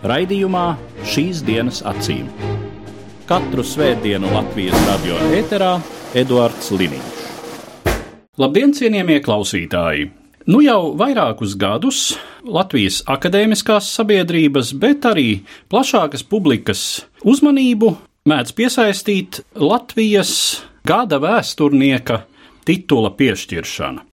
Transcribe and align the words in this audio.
Raidījumā 0.00 0.78
šīs 1.04 1.42
dienas 1.44 1.82
acīm. 1.84 2.24
Katru 3.28 3.60
svētdienu 3.60 4.30
Latvijas 4.32 4.86
radio 4.86 5.18
ēterā 5.36 5.74
Eduards 6.16 6.70
Liniņš. 6.72 7.18
Labdien, 8.40 8.72
cienījamie 8.72 9.18
klausītāji! 9.20 10.08
Nu 10.48 10.62
jau 10.64 10.94
vairākus 10.96 11.52
gadus 11.60 12.14
Latvijas 12.48 13.02
akadēmiskās 13.12 13.90
sabiedrības, 13.92 14.72
bet 14.80 15.04
arī 15.04 15.42
plašākas 15.68 16.24
publikas 16.24 17.04
uzmanību 17.20 17.92
mēdz 18.24 18.56
piesaistīt 18.56 19.42
Latvijas 19.60 20.32
gada 20.88 21.20
vēsturnieka 21.20 22.22
titula 22.70 23.10
piešķiršana. 23.18 24.04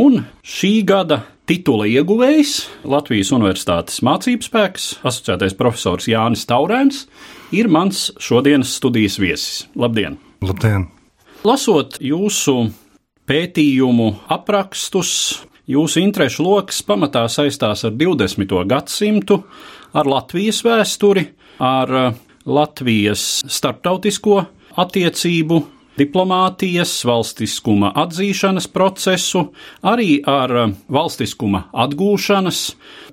Un 0.00 0.22
šī 0.40 0.72
gada 0.88 1.20
titula 1.48 1.84
ieguvējs 1.90 2.54
Latvijas 2.88 3.32
Universitātes 3.36 4.00
mācību 4.06 4.46
spēks, 4.46 4.86
asociētais 5.04 5.56
profesors 5.58 6.08
Jānis 6.08 6.46
Taurēns, 6.48 7.04
ir 7.52 7.68
mans 7.68 8.08
šodienas 8.22 8.72
studijas 8.78 9.18
viesis. 9.20 9.66
Labdien! 9.76 10.16
Labdien! 10.40 10.88
Lasot 11.46 12.00
jūsu 12.00 12.70
pētījumu 13.28 14.08
aprakstus, 14.32 15.12
jūsu 15.68 16.00
interešu 16.00 16.46
lokus 16.46 16.80
pamatā 16.88 17.26
saistās 17.28 17.84
ar 17.84 17.94
20. 18.00 18.56
gadsimtu, 18.70 19.42
ar 19.92 20.08
Latvijas 20.08 20.64
vēsturi, 20.64 21.28
ar 21.60 22.16
Latvijas 22.46 23.44
starptautisko 23.52 24.40
attiecību 24.80 25.64
diplomātijas, 25.96 26.92
valstiskuma 27.08 27.92
atzīšanas 28.04 28.68
procesu, 28.72 29.46
arī 29.86 30.20
ar 30.28 30.52
valstiskuma 30.92 31.66
atgūšanas 31.72 32.62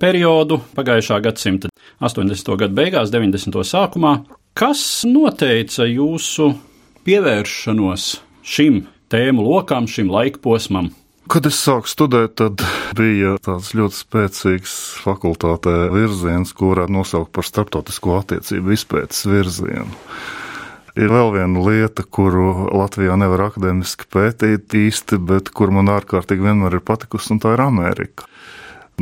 periodu 0.02 0.60
pagājušā 0.76 1.20
gadsimta 1.24 1.72
80. 2.04 2.56
gadu 2.60 2.76
beigās, 2.76 3.12
90. 3.14 3.62
sākumā. 3.64 4.18
Kas 4.54 5.02
noteica 5.08 5.86
jūsu 5.88 6.52
pievēršanos 7.06 8.10
šim 8.44 8.84
tēmu 9.10 9.46
lokam, 9.46 9.88
šim 9.90 10.12
laikposmam? 10.14 10.92
Kad 11.24 11.46
es 11.48 11.56
sāku 11.56 11.88
studēt, 11.88 12.34
tad 12.36 12.60
bija 12.98 13.38
tāds 13.42 13.70
ļoti 13.72 13.96
spēcīgs 13.96 14.74
fakultātē 15.00 15.88
virziens, 15.94 16.52
ko 16.52 16.74
varētu 16.74 16.92
nosaukt 16.92 17.32
par 17.32 17.48
starptautisko 17.48 18.18
attiecību 18.20 18.74
izpētes 18.76 19.24
virzienu. 19.30 19.88
Ir 20.94 21.10
vēl 21.10 21.32
viena 21.34 21.62
lieta, 21.66 22.04
kuru 22.06 22.68
Latvijā 22.70 23.16
nevar 23.18 23.48
akadēmiski 23.48 24.06
pētīt 24.14 24.76
īsti, 24.78 25.18
bet 25.26 25.50
kur 25.50 25.72
man 25.74 25.90
ārkārtīgi 25.90 26.46
vienmēr 26.46 26.78
ir 26.78 26.84
patikusi, 26.86 27.32
un 27.34 27.42
tā 27.42 27.56
ir 27.56 27.64
Amerika. 27.64 28.28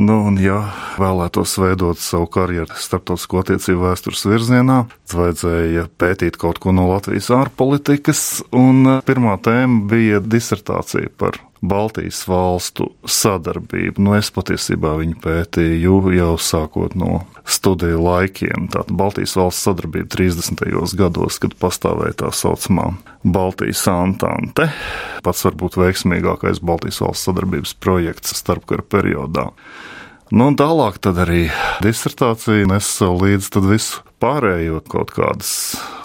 Nu, 0.01 0.23
un, 0.31 0.39
ja 0.41 0.57
vēlētos 0.97 1.53
veidot 1.61 2.01
savu 2.01 2.31
karjeru 2.33 2.73
starptautisko 2.81 3.43
attiecību 3.43 3.91
vēstures 3.91 4.25
virzienā, 4.25 4.79
tad 5.05 5.19
vajadzēja 5.19 5.85
pētīt 6.01 6.41
kaut 6.41 6.63
ko 6.65 6.73
no 6.73 6.87
Latvijas 6.89 7.29
ārpolitikas, 7.37 8.23
un 8.57 9.03
pirmā 9.05 9.37
tēma 9.45 9.85
bija 9.93 10.25
disertācija 10.25 11.13
par 11.21 11.37
Baltijas 11.63 12.25
valstu 12.27 12.89
sadarbību. 13.07 14.03
Nu, 14.03 14.17
es 14.19 14.33
patiesībā 14.35 14.97
viņu 14.99 15.21
pētīju 15.23 16.01
jau 16.17 16.33
sākot 16.43 16.97
no 16.99 17.21
studiju 17.47 18.01
laikiem. 18.03 18.67
Tātad 18.73 18.91
Baltijas 18.99 19.37
valsts 19.39 19.69
sadarbība 19.69 20.11
30. 20.11 20.65
gados, 20.99 21.39
kad 21.43 21.55
pastāvēja 21.63 22.19
tā 22.25 22.33
saucamā 22.35 22.89
Baltijas 23.23 23.85
Antante, 23.93 24.67
pats 25.23 25.47
varbūt 25.47 25.79
veiksmīgākais 25.79 26.59
Baltijas 26.67 26.99
valsts 27.05 27.31
sadarbības 27.31 27.77
projekts 27.79 28.35
starpkara 28.43 28.83
periodā. 28.83 29.53
Nu, 30.33 30.49
un 30.49 30.57
tālāk 30.59 30.99
arī 31.13 31.45
disertācija 31.85 32.67
nes 32.71 32.89
līdzi 33.05 33.63
visu 33.69 34.03
pārējo 34.23 34.81
kaut 34.89 35.13
kādas 35.15 35.53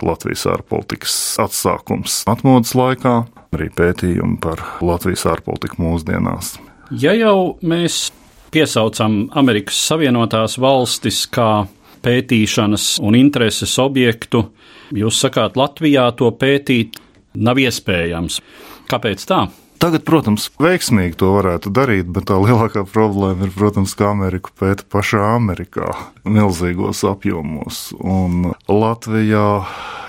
Latvijas 0.05 0.45
ārpolitikas 0.51 1.15
atsākums 1.41 2.21
atmodas 2.29 2.73
laikā, 2.77 3.21
arī 3.55 3.69
pētījumi 3.75 4.39
par 4.43 4.61
Latvijas 4.83 5.25
ārpolitiku 5.29 5.81
mūsdienās. 5.83 6.55
Ja 6.91 7.13
jau 7.17 7.57
mēs 7.61 8.07
piesaucam 8.53 9.25
Amerikas 9.37 9.79
Savienotās 9.89 10.57
valstis 10.61 11.25
kā 11.31 11.67
pētīšanas 12.05 12.97
un 13.03 13.17
intereses 13.19 13.73
objektu, 13.83 14.45
jūs 14.95 15.19
sakāt, 15.25 15.57
Latvijā 15.59 16.07
to 16.17 16.31
pētīt 16.31 16.99
nav 17.35 17.59
iespējams. 17.59 18.39
Kāpēc 18.87 19.25
tā? 19.27 19.45
Tagad, 19.77 20.01
protams, 20.07 20.47
veiksmīgi 20.57 21.19
to 21.21 21.29
varētu 21.35 21.69
darīt, 21.73 22.07
bet 22.09 22.27
tā 22.31 22.37
lielākā 22.41 22.81
problēma 22.89 23.45
ir, 23.45 23.51
protams, 23.53 23.93
ka 23.97 24.09
Ameriku 24.09 24.49
pēta 24.57 24.85
pašā 24.89 25.21
Amerikā 25.35 25.91
milzīgos 26.25 27.03
apjomos. 27.05 27.91
Un 28.01 28.55
Latvijā 28.65 29.49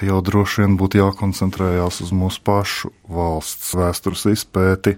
jau 0.08 0.20
droši 0.24 0.64
vien 0.64 0.78
būtu 0.80 1.02
jākoncentrējās 1.02 2.00
uz 2.06 2.14
mūsu 2.16 2.40
pašu 2.48 2.92
valsts 3.12 3.74
vēstures 3.76 4.24
izpēti, 4.32 4.96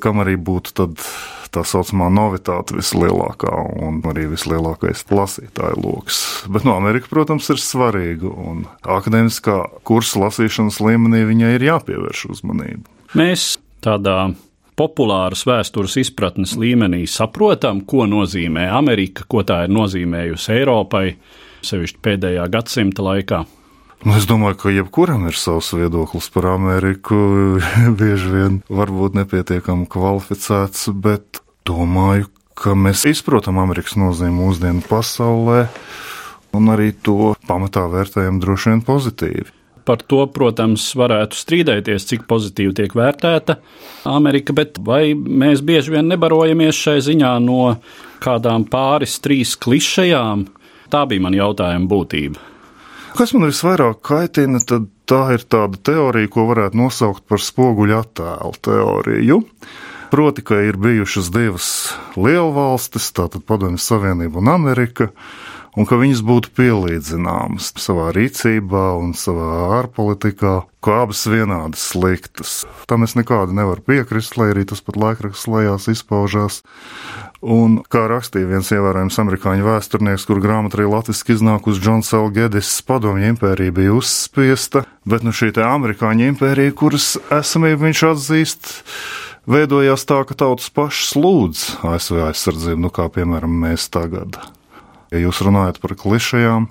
kam 0.00 0.24
arī 0.24 0.38
būtu 0.40 0.74
tad 0.80 0.96
tā 1.50 1.64
saucamā 1.66 2.08
novitāte 2.14 2.76
vislielākā 2.78 3.52
un 3.82 4.00
arī 4.08 4.28
vislielākais 4.30 5.02
lasītāju 5.10 5.80
lokus. 5.82 6.20
Bet 6.48 6.64
no 6.64 6.76
Amerika, 6.78 7.10
protams, 7.10 7.50
ir 7.52 7.60
svarīga 7.60 8.30
un 8.30 8.64
akadēmiskā 8.80 9.58
kursa 9.86 10.24
lasīšanas 10.24 10.80
līmenī 10.84 11.24
viņai 11.28 11.56
ir 11.58 11.66
jāpievērš 11.72 12.28
uzmanība. 12.30 12.86
Mēs 13.18 13.56
tādā 13.84 14.30
populāras 14.80 15.44
vēstures 15.48 15.98
izpratnes 16.00 16.56
līmenī 16.60 17.04
saprotam, 17.10 17.82
ko 17.84 18.06
nozīmē 18.08 18.68
Amerika, 18.72 19.26
ko 19.28 19.44
tā 19.44 19.64
ir 19.66 19.74
nozīmējusi 19.76 20.54
Eiropai, 20.56 21.06
sevišķi 21.66 22.00
pēdējā 22.04 22.46
gadsimta 22.52 23.04
laikā. 23.04 23.44
Nu, 24.00 24.14
es 24.16 24.24
domāju, 24.24 24.56
ka 24.62 24.72
jebkuram 24.72 25.26
ir 25.28 25.36
savs 25.36 25.74
viedoklis 25.76 26.30
par 26.32 26.48
Ameriku. 26.54 27.18
Bieži 28.00 28.32
vien 28.32 28.60
varbūt 28.72 29.18
nepietiekami 29.18 29.84
kvalificēts, 29.92 30.88
bet 31.04 31.42
domāju, 31.68 32.30
ka 32.56 32.72
mēs 32.72 33.04
izprotam 33.10 33.60
Amerikas 33.60 33.98
nozīmi 34.00 34.36
mūsdienu 34.38 34.84
pasaulē 34.88 35.66
un 36.56 36.72
arī 36.72 36.94
to 37.04 37.34
pamatā 37.48 37.84
vērtējam 37.92 38.40
droši 38.40 38.72
vien 38.72 38.84
pozitīvi. 38.88 39.59
Par 39.88 40.02
to, 40.04 40.24
protams, 40.34 40.90
varētu 40.98 41.38
strīdēties, 41.38 42.06
cik 42.10 42.26
pozitīvi 42.30 42.74
tiek 42.82 42.94
vērtēta 42.96 43.56
Amerika, 44.10 44.54
bet 44.56 44.78
vai 44.84 45.14
mēs 45.16 45.64
bieži 45.66 45.96
vien 45.96 46.10
nebarojamies 46.12 46.76
šai 46.76 46.98
ziņā 47.06 47.32
no 47.44 47.76
kādām 48.22 48.66
pāris, 48.70 49.18
trīs 49.24 49.56
klišajām? 49.60 50.46
Tā 50.90 51.04
bija 51.08 51.24
man 51.24 51.36
jautājuma 51.38 51.90
būtība. 51.90 52.46
Kas 53.16 53.32
man 53.34 53.48
visvairāk 53.48 54.02
kaitina, 54.06 54.60
tad 54.62 54.86
tā 55.10 55.22
ir 55.34 55.44
tāda 55.50 55.78
teorija, 55.90 56.30
ko 56.30 56.46
varētu 56.50 56.78
nosaukt 56.78 57.24
par 57.30 57.42
spoguļu 57.42 57.96
attēlu 57.98 58.52
teoriju. 58.62 59.40
Proti, 60.10 60.42
ka 60.42 60.58
ir 60.66 60.78
bijušas 60.80 61.30
divas 61.34 61.68
lielvalstis, 62.18 63.10
tātad 63.14 63.44
Padomju 63.46 63.78
Savienība 63.82 64.40
un 64.42 64.50
Amerika 64.50 65.10
un 65.78 65.86
ka 65.86 65.98
viņas 66.00 66.22
būtu 66.26 66.52
pielīdzināmas 66.58 67.72
savā 67.78 68.10
rīcībā 68.16 68.84
un 68.98 69.14
savā 69.18 69.50
ārpolitikā, 69.80 70.54
ka 70.82 70.96
abas 71.04 71.22
vienādi 71.30 71.78
sliktas. 71.78 72.64
Tam 72.90 73.04
es 73.06 73.14
nekādi 73.18 73.54
nevaru 73.56 73.84
piekrist, 73.84 74.38
lai 74.40 74.50
arī 74.54 74.66
tas 74.68 74.82
pat 74.84 74.98
laikraksts 75.00 75.50
lejās 75.50 75.90
izpaužās. 75.92 76.62
Un, 77.40 77.78
kā 77.88 78.04
rakstīja 78.10 78.50
viens 78.50 78.68
ievērojams 78.68 79.16
amerikāņu 79.22 79.64
vēsturnieks, 79.64 80.26
kur 80.28 80.42
grāmatā 80.44 80.76
arī 80.76 80.90
latviešu 80.92 81.36
iznākusi 81.38 81.80
Džons 81.80 82.12
L. 82.18 82.28
Gedis, 82.36 82.74
padomju 82.84 83.32
impērija 83.32 83.72
bija 83.76 83.94
uzspiesta, 83.96 84.84
bet 85.08 85.24
nu 85.24 85.32
šī 85.32 85.54
amerikāņu 85.64 86.28
impērija, 86.34 86.76
kuras 86.76 87.14
esamību 87.32 87.86
viņš 87.88 88.06
atzīst, 88.12 88.70
veidojās 89.48 90.04
tā, 90.04 90.20
ka 90.28 90.36
tautas 90.36 90.68
pašas 90.68 91.16
lūdz 91.16 91.66
ASV 91.88 92.24
aizsardzību, 92.28 92.84
nu 92.84 92.92
kā 92.92 93.08
piemēram 93.12 93.60
mēs 93.64 93.88
tagad. 93.88 94.36
Ja 95.10 95.22
jūs 95.24 95.40
runājat 95.42 95.80
par 95.82 95.96
klišajām, 95.98 96.68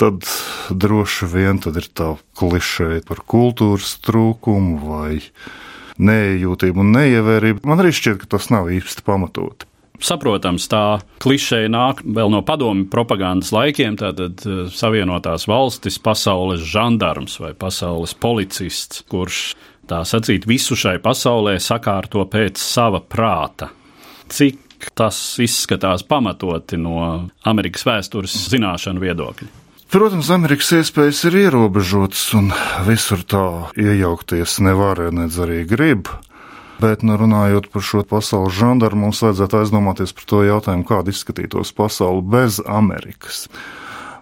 tad 0.00 0.26
droši 0.70 1.28
vien 1.30 1.60
tad 1.62 1.78
ir 1.78 1.86
tā 1.94 2.14
klišeja 2.38 3.04
par 3.06 3.22
kultūras 3.30 3.94
trūkumu 4.04 4.80
vai 4.82 5.20
neiejūtību 6.02 6.82
un 6.82 6.90
neievērību. 6.96 7.62
Man 7.68 7.82
arī 7.82 7.94
šķiet, 7.94 8.24
ka 8.24 8.34
tas 8.34 8.50
nav 8.50 8.72
īsti 8.74 9.06
pamatoti. 9.06 9.70
Saprotams, 10.04 10.66
tā 10.68 10.98
klišeja 11.22 11.70
nāk 11.70 12.02
vēl 12.02 12.32
no 12.32 12.40
padomju 12.44 12.88
propagandas 12.90 13.52
laikiem. 13.54 13.94
Tātad 14.00 14.42
eh, 14.42 14.64
Savienotās 14.74 15.46
valstis, 15.48 16.00
pasaules 16.02 16.64
žandarms 16.66 17.38
vai 17.40 17.52
pasaules 17.54 18.16
policists, 18.18 19.04
kurš 19.08 19.54
tā 19.88 20.02
sacīt 20.08 20.48
visu 20.50 20.76
šai 20.78 20.98
pasaulē 21.04 21.56
sakārto 21.62 22.26
pēc 22.30 22.58
sava 22.58 23.00
prāta. 23.00 23.70
Cik 24.34 24.63
tas 24.94 25.18
izskatās 25.42 26.04
pamatoti 26.06 26.78
no 26.80 27.28
Amerikas 27.46 27.86
vēstures 27.88 28.34
zināšanu 28.52 29.02
viedokļa? 29.04 29.50
Protams, 29.94 30.26
Amerikas 30.34 30.72
iespējas 30.74 31.20
ir 31.28 31.36
ierobežotas, 31.44 32.24
un 32.34 32.48
visur 32.88 33.20
tā 33.30 33.44
iejaukties 33.78 34.58
nevar, 34.64 34.98
nedz 35.14 35.38
arī 35.44 35.62
grib. 35.70 36.10
Bet, 36.82 37.04
nu, 37.06 37.14
runājot 37.20 37.68
par 37.70 37.84
šo 37.86 38.02
pasaules 38.08 38.56
žandarmu, 38.58 39.06
mums 39.06 39.22
vajadzētu 39.22 39.60
aizdomāties 39.60 40.12
par 40.16 40.26
to 40.32 40.42
jautājumu, 40.42 40.86
kāda 40.88 41.14
izskatītos 41.14 41.70
pasaule 41.76 42.24
bez 42.26 42.58
Amerikas. 42.66 43.44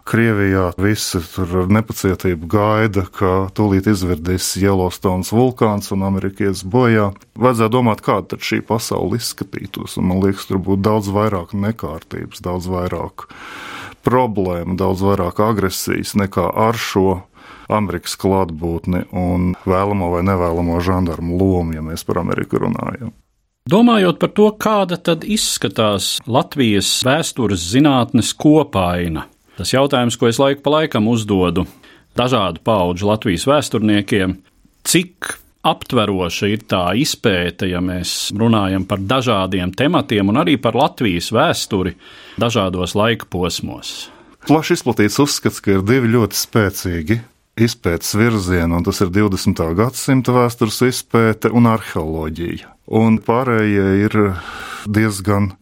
Krievijā 0.03 0.73
visi 0.83 1.21
tur 1.35 1.51
ar 1.63 1.69
nepacietību 1.71 2.49
gaida, 2.51 3.05
ka 3.07 3.33
tūlīt 3.55 3.87
izvirdīs 3.93 4.49
Yellowstone 4.59 5.23
vulkāns 5.31 5.93
un 5.95 6.03
amerikietis 6.09 6.65
bojā. 6.67 7.13
Vajadzētu 7.39 7.75
domāt, 7.77 8.03
kāda 8.03 8.35
tad 8.35 8.43
šī 8.43 8.63
pasaule 8.67 9.21
izskatītos, 9.21 9.95
un 10.01 10.11
man 10.11 10.23
liekas, 10.25 10.49
tur 10.51 10.59
būtu 10.59 10.83
daudz 10.89 11.13
vairāk 11.15 11.55
nekārtības, 11.55 12.43
daudz 12.43 12.67
vairāk 12.73 13.29
problēmu, 14.03 14.75
daudz 14.81 15.05
vairāk 15.07 15.39
agresijas 15.43 16.17
nekā 16.19 16.51
ar 16.51 16.79
šo 16.79 17.23
Amerikas 17.73 18.19
klātbūtni 18.19 19.07
un 19.15 19.53
vēlamo 19.65 20.11
vai 20.17 20.23
nevēlamo 20.27 20.81
žandarmu 20.83 21.39
lomu, 21.39 21.77
ja 21.79 21.85
mēs 21.85 22.03
par 22.09 22.21
Ameriku 22.23 22.61
runājam. 22.67 23.15
Domājot 23.71 24.19
par 24.19 24.33
to, 24.35 24.49
kāda 24.59 24.97
tad 24.99 25.23
izskatās 25.23 26.17
Latvijas 26.27 26.89
vēstures 27.07 27.63
zinātnes 27.71 28.33
kopaina, 28.35 29.29
tas 29.59 29.75
jautājums, 29.75 30.19
ko 30.19 30.31
es 30.31 30.41
laiku 30.43 30.65
pa 30.65 30.79
laikam 30.79 31.09
uzdodu 31.13 31.67
dažādu 32.19 32.61
pauģu 32.65 33.09
Latvijas 33.09 33.47
vēsturniekiem, 33.49 34.37
cik 34.85 35.37
aptveroša 35.63 36.51
ir 36.51 36.65
tā 36.69 36.85
izpēte, 36.99 37.69
ja 37.71 37.81
mēs 37.85 38.33
runājam 38.35 38.85
par 38.89 39.03
dažādiem 39.03 39.73
tematiem 39.79 40.33
un 40.33 40.41
arī 40.43 40.57
par 40.61 40.77
Latvijas 40.79 41.31
vēsturi 41.35 41.95
dažādos 42.43 42.97
laika 42.99 43.29
posmos. 43.31 44.11
Plaši 44.49 44.75
izplatīts 44.75 45.21
uzskats, 45.23 45.61
ka 45.63 45.77
ir 45.77 45.85
divi 45.87 46.11
ļoti 46.17 46.39
spēcīgi 46.39 47.21
izpētes 47.63 48.17
virzienu, 48.19 48.81
un 48.81 48.87
tas 48.87 48.99
ir 49.05 49.13
20. 49.15 49.63
gadsimta 49.79 50.35
vēstures 50.35 50.81
izpēte 50.89 51.53
un 51.55 51.69
arheoloģija. 51.71 52.73
Un 52.99 53.21
pārējie 53.23 53.87
ir 54.03 54.17
diezgan 54.91 55.53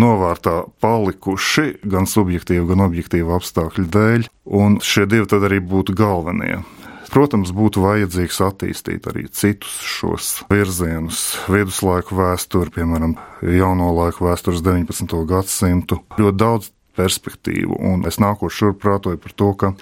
novārtā 0.00 0.62
palikuši 0.82 1.82
gan 1.88 2.08
subjektīvu, 2.08 2.68
gan 2.72 2.84
objektīvu 2.86 3.34
apstākļu 3.36 3.88
dēļ, 3.92 4.28
un 4.58 4.78
šie 4.84 5.06
divi 5.10 5.28
tad 5.30 5.46
arī 5.48 5.60
būtu 5.64 5.96
galvenie. 5.98 6.62
Protams, 7.12 7.50
būtu 7.52 7.82
vajadzīgs 7.84 8.38
attīstīt 8.40 9.06
arī 9.10 9.26
citus 9.28 9.74
šos 9.84 10.28
virzienus, 10.48 11.34
viduslaiku 11.52 12.16
vēsturi, 12.16 12.72
piemēram, 12.72 13.18
jauno 13.44 13.90
laiku 13.98 14.24
vēstures 14.30 14.64
19. 14.64 15.12
gadsimtu. 15.28 16.00
Ļoti 16.16 16.40
daudz 16.40 16.70
perspektīvu, 16.96 17.76
un 17.92 18.06
es 18.08 18.16
nākošu 18.22 18.62
šurp 18.62 18.80
prātoju 18.80 19.20
par 19.20 19.36
to, 19.36 19.50
ka 19.60 19.72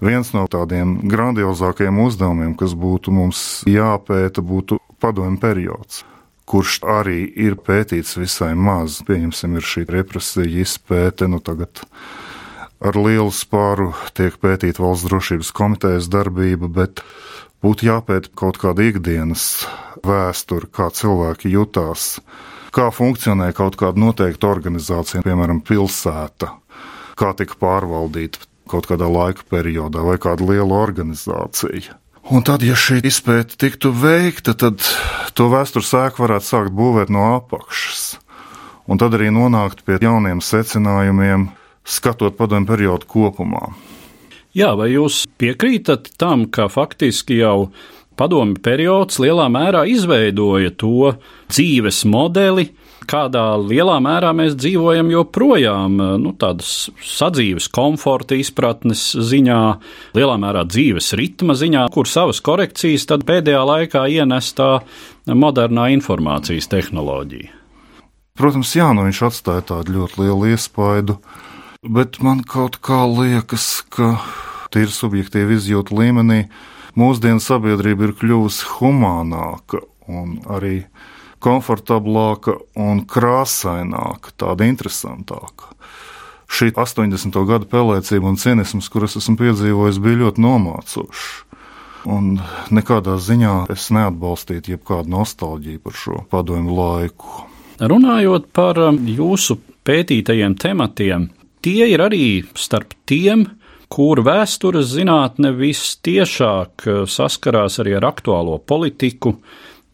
viens 0.00 0.32
no 0.32 0.46
tādiem 0.48 1.02
grandiozākajiem 1.04 2.00
uzdevumiem, 2.00 2.56
kas 2.56 2.72
būtu 2.72 3.12
mums 3.12 3.42
jāpēta, 3.68 4.40
būtu 4.40 4.80
padomju 5.04 5.40
periods 5.42 6.04
kurš 6.50 6.80
arī 6.98 7.22
ir 7.38 7.56
pētīts 7.62 8.16
visai 8.18 8.52
maz. 8.58 8.98
Pieņemsim, 9.06 9.54
ir 9.58 9.66
šī 9.72 9.86
represija 9.90 10.64
izpēte, 10.64 11.28
nu 11.30 11.38
tagad 11.44 11.84
ar 12.80 12.96
lielu 12.96 13.30
spāru 13.34 13.92
tiek 14.16 14.38
pētīta 14.42 14.82
valsts 14.82 15.06
drošības 15.08 15.52
komitejas 15.56 16.08
darbība, 16.10 16.70
bet 16.80 17.04
būtu 17.62 17.86
jāpēta 17.90 18.32
kaut 18.34 18.58
kāda 18.62 18.88
ikdienas 18.88 19.66
vēsture, 20.06 20.70
kā 20.72 20.88
cilvēki 20.96 21.52
jutās, 21.54 22.16
kā 22.74 22.88
funkcionē 22.94 23.52
kaut 23.56 23.76
kāda 23.80 24.00
noteikta 24.00 24.50
organizācija, 24.50 25.22
piemēram, 25.26 25.62
pilsēta, 25.66 26.54
kā 27.20 27.34
tika 27.36 27.58
pārvaldīta 27.60 28.46
kaut 28.70 28.86
kādā 28.90 29.08
laika 29.10 29.44
periodā 29.50 30.02
vai 30.06 30.16
kāda 30.22 30.46
liela 30.46 30.78
organizācija. 30.82 31.99
Un 32.30 32.44
tad, 32.46 32.62
ja 32.62 32.76
šī 32.78 33.00
izpēta 33.10 33.56
tiktu 33.58 33.90
veikta, 33.90 34.52
tad 34.54 34.84
to 35.34 35.48
vēstures 35.50 35.88
sēku 35.90 36.22
varētu 36.22 36.46
sākt 36.46 36.74
būvēt 36.78 37.10
no 37.10 37.24
apakšas. 37.40 38.20
Un 38.86 39.00
tad 39.02 39.16
arī 39.18 39.32
nonākt 39.34 39.82
pie 39.82 39.96
jauniem 39.98 40.38
secinājumiem, 40.38 41.48
skatot 41.82 42.36
padomu 42.38 42.70
periodu 42.70 43.08
kopumā. 43.10 43.72
Jā, 44.54 44.76
vai 44.78 44.92
jūs 44.92 45.24
piekrītat 45.42 46.12
tam, 46.22 46.46
ka 46.46 46.68
faktiski 46.70 47.40
jau 47.40 47.72
padomu 48.14 48.54
periods 48.62 49.18
lielā 49.18 49.48
mērā 49.50 49.82
izveidoja 49.90 50.70
to 50.78 51.16
dzīves 51.50 52.04
modeli, 52.06 52.68
kādā 53.10 53.44
lielā 53.58 53.96
mērā 54.02 54.30
mēs 54.36 54.56
dzīvojam 54.58 55.10
joprojām, 55.12 55.98
nu, 56.22 56.32
tādas 56.38 56.88
sadzīves 57.04 57.68
komforta 57.74 58.38
izpratnes 58.38 59.10
ziņā, 59.14 59.60
lielā 60.16 60.36
mērā 60.40 60.64
dzīves 60.68 61.12
ritma 61.18 61.56
ziņā, 61.58 61.86
kur 61.94 62.08
savas 62.10 62.42
korekcijas 62.44 63.08
tad 63.10 63.26
pēdējā 63.28 63.62
laikā 63.72 64.06
ienestā 64.20 64.70
modernā 65.26 65.90
informācijas 65.96 66.70
tehnoloģija. 66.70 67.56
Protams, 68.40 68.72
jā, 68.72 68.88
nu 68.96 69.04
viņš 69.04 69.22
atstāja 69.26 69.66
tādu 69.74 69.98
ļoti 69.98 70.22
lielu 70.22 70.52
iespaidu, 70.54 71.18
bet 71.84 72.22
man 72.24 72.40
kaut 72.46 72.78
kā 72.80 73.02
liekas, 73.10 73.82
ka 73.92 74.14
tīri 74.72 74.94
subjektīvi 74.94 75.58
izjūta 75.58 75.96
līmenī 75.98 76.44
mūsdienu 76.98 77.42
sabiedrība 77.42 78.08
ir 78.08 78.14
kļuvusi 78.20 78.70
humānāka 78.78 79.82
un 80.10 80.38
arī 80.50 80.86
komfortablāka 81.42 82.56
un 82.78 83.04
krāsaināka, 83.08 84.34
tāda 84.38 84.68
interesantāka. 84.68 85.74
Šī 86.50 86.72
80. 86.74 87.36
gada 87.46 87.68
pelēcība 87.70 88.26
un 88.26 88.38
cinisms, 88.40 88.90
kuras 88.90 89.14
esmu 89.20 89.36
piedzīvojis, 89.38 90.00
bija 90.02 90.24
ļoti 90.24 90.42
nomācošs. 90.42 91.28
Un 92.10 92.38
nekādā 92.72 93.18
ziņā 93.20 93.68
es 93.72 93.90
neatbalstītu 93.92 94.74
jebkādu 94.74 95.12
nostalģiju 95.12 95.82
par 95.84 95.96
šo 96.00 96.22
padomu 96.32 96.74
laiku. 96.78 97.44
Runājot 97.80 98.48
par 98.56 98.80
um, 98.80 98.98
jūsu 99.04 99.58
pētītajiem 99.86 100.56
tematiem, 100.60 101.28
tie 101.64 101.86
ir 101.92 102.02
arī 102.04 102.42
starp 102.58 102.96
tiem, 103.08 103.46
kur 103.92 104.20
vēstures 104.24 104.90
zinātne 104.94 105.52
vistiešāk 105.56 106.86
uh, 106.88 107.02
saskarās 107.08 107.78
arī 107.84 107.96
ar 108.00 108.08
aktuālo 108.10 108.58
politiku, 108.58 109.36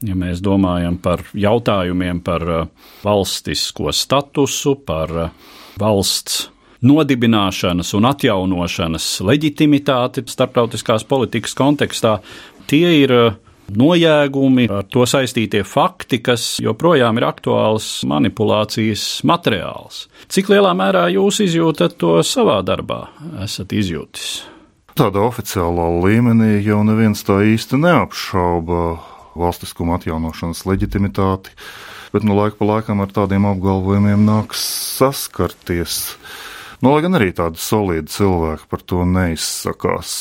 Ja 0.04 0.12
mēs 0.18 0.42
domājam 0.44 0.98
par 1.00 1.22
jautājumiem 1.32 2.20
par 2.24 2.42
uh, 2.44 2.66
valstisko 3.04 3.94
statusu, 3.96 4.74
par 4.84 5.14
uh, 5.16 5.30
valsts 5.80 6.50
nodibināšanas 6.84 7.94
un 7.96 8.10
atjaunošanas 8.10 9.06
leģitimitāti 9.24 10.26
starptautiskās 10.28 11.06
politikas 11.08 11.56
kontekstā, 11.56 12.18
tie 12.68 12.92
ir 13.00 13.14
uh, 13.16 13.38
nojēgumi, 13.72 14.68
ar 14.70 14.84
to 14.92 15.06
saistītie 15.08 15.64
fakti, 15.66 16.20
kas 16.20 16.58
joprojām 16.62 17.16
ir 17.16 17.26
aktuāls 17.30 17.88
manipulācijas 18.08 19.24
materiāls. 19.26 20.04
Cik 20.28 20.52
lielā 20.52 20.76
mērā 20.76 21.06
jūs 21.16 21.40
izjūtat 21.46 21.96
to 22.00 22.18
savā 22.20 22.60
darbā, 22.66 23.06
esat 23.48 23.72
izjūtis? 23.72 24.44
Tādā 24.96 25.26
oficiālā 25.26 25.90
līmenī 26.04 26.62
jau 26.64 26.80
neviens 26.86 27.20
tā 27.26 27.42
īsti 27.44 27.80
neapšauba 27.82 28.84
valstiskuma 29.38 30.00
atjaunošanas 30.00 30.64
leģitimitāti, 30.69 31.55
bet 32.14 32.26
nu, 32.26 32.37
laika 32.38 32.59
pa 32.61 32.71
laikam 32.73 33.05
ar 33.05 33.12
tādiem 33.12 33.49
apgalvojumiem 33.50 34.26
nāks 34.26 34.62
saskarties. 34.97 36.16
Nu, 36.83 36.93
lai 36.93 37.05
gan 37.05 37.16
arī 37.16 37.31
tādi 37.37 37.61
solidi 37.61 38.12
cilvēki 38.12 38.69
par 38.69 38.83
to 38.85 39.05
neizsakās. 39.09 40.16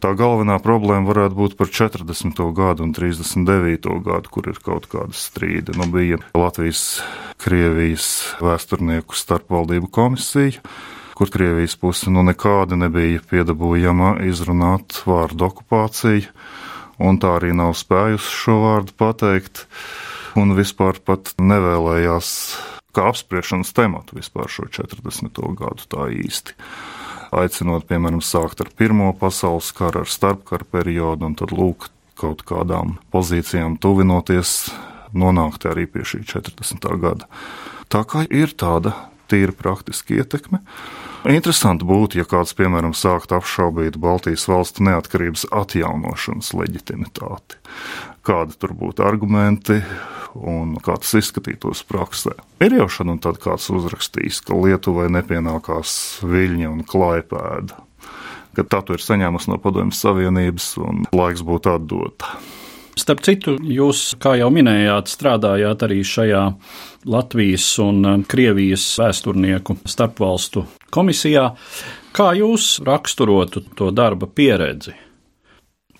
Tā 0.00 0.14
galvenā 0.16 0.54
problēma 0.64 1.10
varētu 1.10 1.36
būt 1.36 1.54
par 1.58 1.68
40. 1.68 2.38
gadu 2.56 2.86
un 2.86 2.94
39. 2.96 3.90
gadu, 4.06 4.30
kur 4.32 4.48
ir 4.48 4.56
kaut 4.64 4.86
kāda 4.88 5.12
strīda. 5.12 5.74
Nu, 5.76 5.90
bija 5.92 6.22
Latvijas, 6.32 7.02
Krievijas 7.40 8.06
vēsturnieku 8.40 9.16
starpvaldību 9.16 9.90
komisija, 9.92 10.64
kur 11.18 11.28
Krievijas 11.28 11.76
puse 11.76 12.08
nu 12.08 12.24
nekāda 12.24 12.80
nebija 12.80 13.20
piedabūjama 13.28 14.14
izrunāt 14.30 15.02
vārdu 15.04 15.50
okupāciju 15.50 16.32
un 17.00 17.18
tā 17.20 17.36
arī 17.38 17.54
nav 17.56 17.74
spējusi 17.78 18.34
šo 18.42 18.58
vārdu 18.64 18.96
pateikt, 19.00 19.64
un 20.38 20.54
vispār 20.58 21.00
pat 21.04 21.32
nevēlējās 21.40 22.30
kā 22.94 23.06
apspriešanas 23.10 23.72
tematu 23.76 24.18
vispār 24.18 24.50
šo 24.50 24.68
40. 24.70 25.40
gadu 25.58 25.86
tā 25.90 26.10
īsti. 26.14 26.56
Aicinot, 27.30 27.86
piemēram, 27.86 28.18
sākt 28.24 28.62
ar 28.64 28.72
Pirmo 28.74 29.12
pasaules 29.14 29.70
karu, 29.76 30.02
ar 30.02 30.10
starpkara 30.10 30.66
periodu, 30.66 31.28
un 31.28 31.36
tad 31.38 31.54
lūk, 31.54 31.86
kaut 32.18 32.42
kādām 32.44 32.96
pozīcijām 33.14 33.78
tuvinoties, 33.80 34.72
nonākt 35.16 35.64
arī 35.70 35.86
pie 35.90 36.02
šī 36.06 36.24
40. 36.26 36.90
gada. 37.00 37.30
Tā 37.90 38.02
kā 38.06 38.26
ir 38.26 38.52
tāda 38.58 38.96
tīra 39.30 39.54
praktiska 39.56 40.18
ietekme. 40.18 40.60
Interesanti 41.28 41.84
būtu, 41.84 42.16
ja 42.16 42.24
kāds, 42.24 42.54
piemēram, 42.56 42.94
sāktu 42.96 43.36
apšaubīt 43.36 43.98
Baltijas 44.00 44.46
valstu 44.48 44.86
neatkarības 44.86 45.44
atjaunošanas 45.52 46.54
leģitimitāti. 46.56 47.58
Kādi 48.24 48.56
tur 48.56 48.72
būtu 48.76 49.04
argumenti 49.04 49.82
un 50.34 50.78
kā 50.80 50.96
tas 51.02 51.12
izskatītos 51.20 51.82
praksē. 51.88 52.32
Ir 52.64 52.78
jau 52.78 52.88
šad 52.88 53.12
un 53.12 53.20
tad 53.20 53.40
kāds 53.42 53.68
uzrakstījis, 53.74 54.40
ka 54.46 54.56
Lietuvai 54.56 55.10
nepienākās 55.12 55.92
viļņa 56.24 56.70
un 56.72 56.80
klaipēda, 56.88 57.82
ka 58.56 58.64
tā 58.64 58.80
to 58.86 58.96
ir 58.96 59.04
saņēmusi 59.04 59.52
no 59.52 59.60
Padomjas 59.60 60.00
Savienības 60.06 60.72
un 60.80 61.04
laiks 61.12 61.44
būtu 61.44 61.74
atdota. 61.74 62.32
Starp 63.00 63.22
citu, 63.24 63.54
jūs, 63.64 64.10
kā 64.20 64.34
jau 64.36 64.50
minējāt, 64.52 65.08
strādājāt 65.08 65.84
arī 65.86 66.02
šajā 66.04 66.42
Latvijas 67.08 67.66
un 67.80 68.02
um, 68.04 68.24
Krievijas 68.28 68.84
vēsturnieku 69.00 69.78
starpvalstu 69.88 70.66
komisijā. 70.92 71.46
Kā 72.12 72.32
jūs 72.36 72.74
raksturotu 72.84 73.62
to 73.78 73.88
darba 73.94 74.28
pieredzi? 74.28 74.92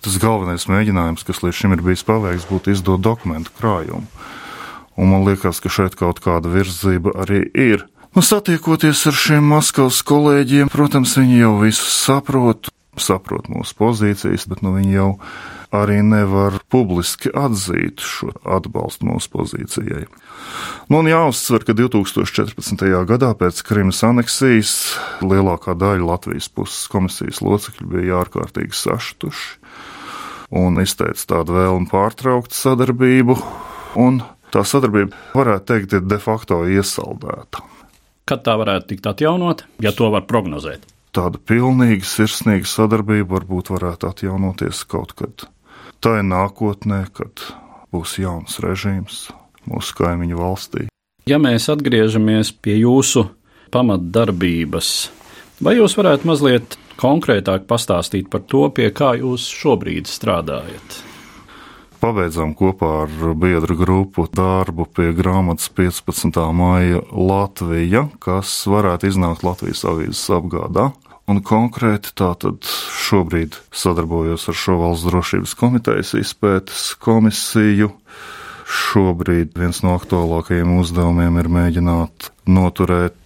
Tas 0.01 0.17
galvenais 0.21 0.67
mēģinājums, 0.69 1.25
kas 1.25 1.41
līdz 1.41 1.57
šim 1.57 1.73
ir 1.75 1.81
bijis 1.85 2.05
paveikts, 2.05 2.49
būtu 2.49 2.73
izdot 2.73 3.01
dokumentu 3.05 3.53
krājumu. 3.57 4.05
Un 5.01 5.09
man 5.09 5.25
liekas, 5.25 5.61
ka 5.63 5.71
šeit 5.73 5.95
kaut 5.97 6.19
kāda 6.21 6.51
virzība 6.51 7.13
arī 7.23 7.43
ir. 7.53 7.85
Nu, 8.13 8.21
satiekoties 8.25 9.05
ar 9.09 9.17
šiem 9.17 9.45
Maskavas 9.53 10.01
kolēģiem, 10.05 10.69
protams, 10.73 11.15
viņi 11.17 11.39
jau 11.39 11.53
visu 11.61 11.87
saprot, 11.87 12.69
saprot 12.99 13.47
mūsu 13.49 13.77
pozīcijas, 13.79 14.45
bet 14.51 14.65
nu, 14.65 14.73
viņi 14.75 14.97
jau 14.97 15.09
arī 15.71 16.01
nevar 16.03 16.59
publiski 16.71 17.31
atzīt 17.31 18.03
šo 18.03 18.33
atbalstu 18.43 19.07
mūsu 19.07 19.31
pozīcijai. 19.31 20.03
Nu, 20.91 20.99
un 20.99 21.09
jāuzsver, 21.09 21.63
ka 21.67 21.75
2014. 21.77 22.83
gadā 23.07 23.31
pēc 23.39 23.63
Krimas 23.67 24.03
aneksijas 24.07 24.75
lielākā 25.23 25.77
daļa 25.79 26.09
Latvijas 26.11 26.51
puses 26.51 26.91
komisijas 26.91 27.39
locekļu 27.45 27.87
bija 27.95 28.21
ārkārtīgi 28.25 28.75
sašutuši 28.75 29.59
un 30.51 30.81
izteica 30.83 31.27
tādu 31.35 31.55
vēlmu 31.55 31.87
pārtraukt 31.91 32.55
sadarbību, 32.55 33.37
un 34.03 34.19
tā 34.51 34.65
sadarbība, 34.67 35.15
varētu 35.35 35.67
teikt, 35.71 35.95
ir 35.95 36.07
de 36.07 36.19
facto 36.21 36.61
iesaldēta. 36.67 37.63
Kad 38.27 38.43
tā 38.45 38.55
varētu 38.59 38.91
tikt 38.91 39.07
atjaunot, 39.11 39.63
ja 39.83 39.95
to 39.95 40.11
var 40.13 40.27
prognozēt? 40.27 40.83
Tāda 41.15 41.39
pilnīga, 41.43 42.05
sirsnīga 42.07 42.67
sadarbība 42.67 43.39
varbūt 43.39 43.71
varētu 43.73 44.11
atjaunoties 44.11 44.85
kaut 44.91 45.15
kad 45.19 45.47
tā 46.01 46.17
ir 46.19 46.27
nākotnē, 46.27 47.05
kad 47.13 47.43
būs 47.93 48.17
jauns 48.21 48.59
režīms 48.63 49.27
mūsu 49.69 49.97
kaimiņu 49.99 50.39
valstī. 50.39 50.87
Ja 51.29 51.37
mēs 51.41 51.69
atgriežamies 51.69 52.49
pie 52.65 52.79
jūsu 52.81 53.27
pamatdarbības, 53.71 54.89
vai 55.61 55.77
jūs 55.77 55.95
varētu 55.99 56.27
mazliet 56.27 56.77
konkrētāk 57.01 57.67
pastāstīt 57.69 58.29
par 58.33 58.43
to, 58.49 58.65
pie 58.73 58.89
kā 58.95 59.13
jūs 59.21 59.45
šobrīd 59.61 60.09
strādājat? 60.09 61.01
Pabeidzām 62.01 62.55
kopā 62.57 63.03
ar 63.03 63.11
biedru 63.37 63.75
grupu 63.77 64.25
darbu 64.33 64.87
pie 64.89 65.11
grāmatas 65.13 65.69
15. 65.77 66.39
maija 66.57 67.03
Latvija, 67.13 68.07
kas 68.17 68.55
varētu 68.65 69.11
iznākt 69.11 69.45
Latvijas 69.45 69.85
avīzes 69.85 70.23
apgādā. 70.33 70.87
Un 71.29 71.39
konkrēti 71.45 72.13
tātad 72.17 72.65
šobrīd 72.65 73.55
sadarbojos 73.75 74.47
ar 74.49 74.57
šo 74.57 74.77
valsts 74.81 75.07
drošības 75.07 75.55
komitejas 75.59 76.15
izpētes 76.17 76.91
komisiju. 77.01 77.91
Šobrīd 78.71 79.53
viens 79.59 79.81
no 79.85 79.93
aktuālākajiem 79.99 80.77
uzdevumiem 80.79 81.37
ir 81.41 81.49
mēģināt 81.51 82.31
noturēt 82.49 83.17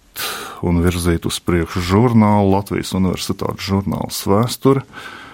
un 0.66 0.80
virzīt 0.84 1.28
uz 1.28 1.38
priekšu 1.44 1.82
žurnālu 1.84 2.52
Latvijas 2.54 2.94
Universitātes 2.96 3.68
žurnāls 3.68 4.22
Vēsture, 4.28 4.82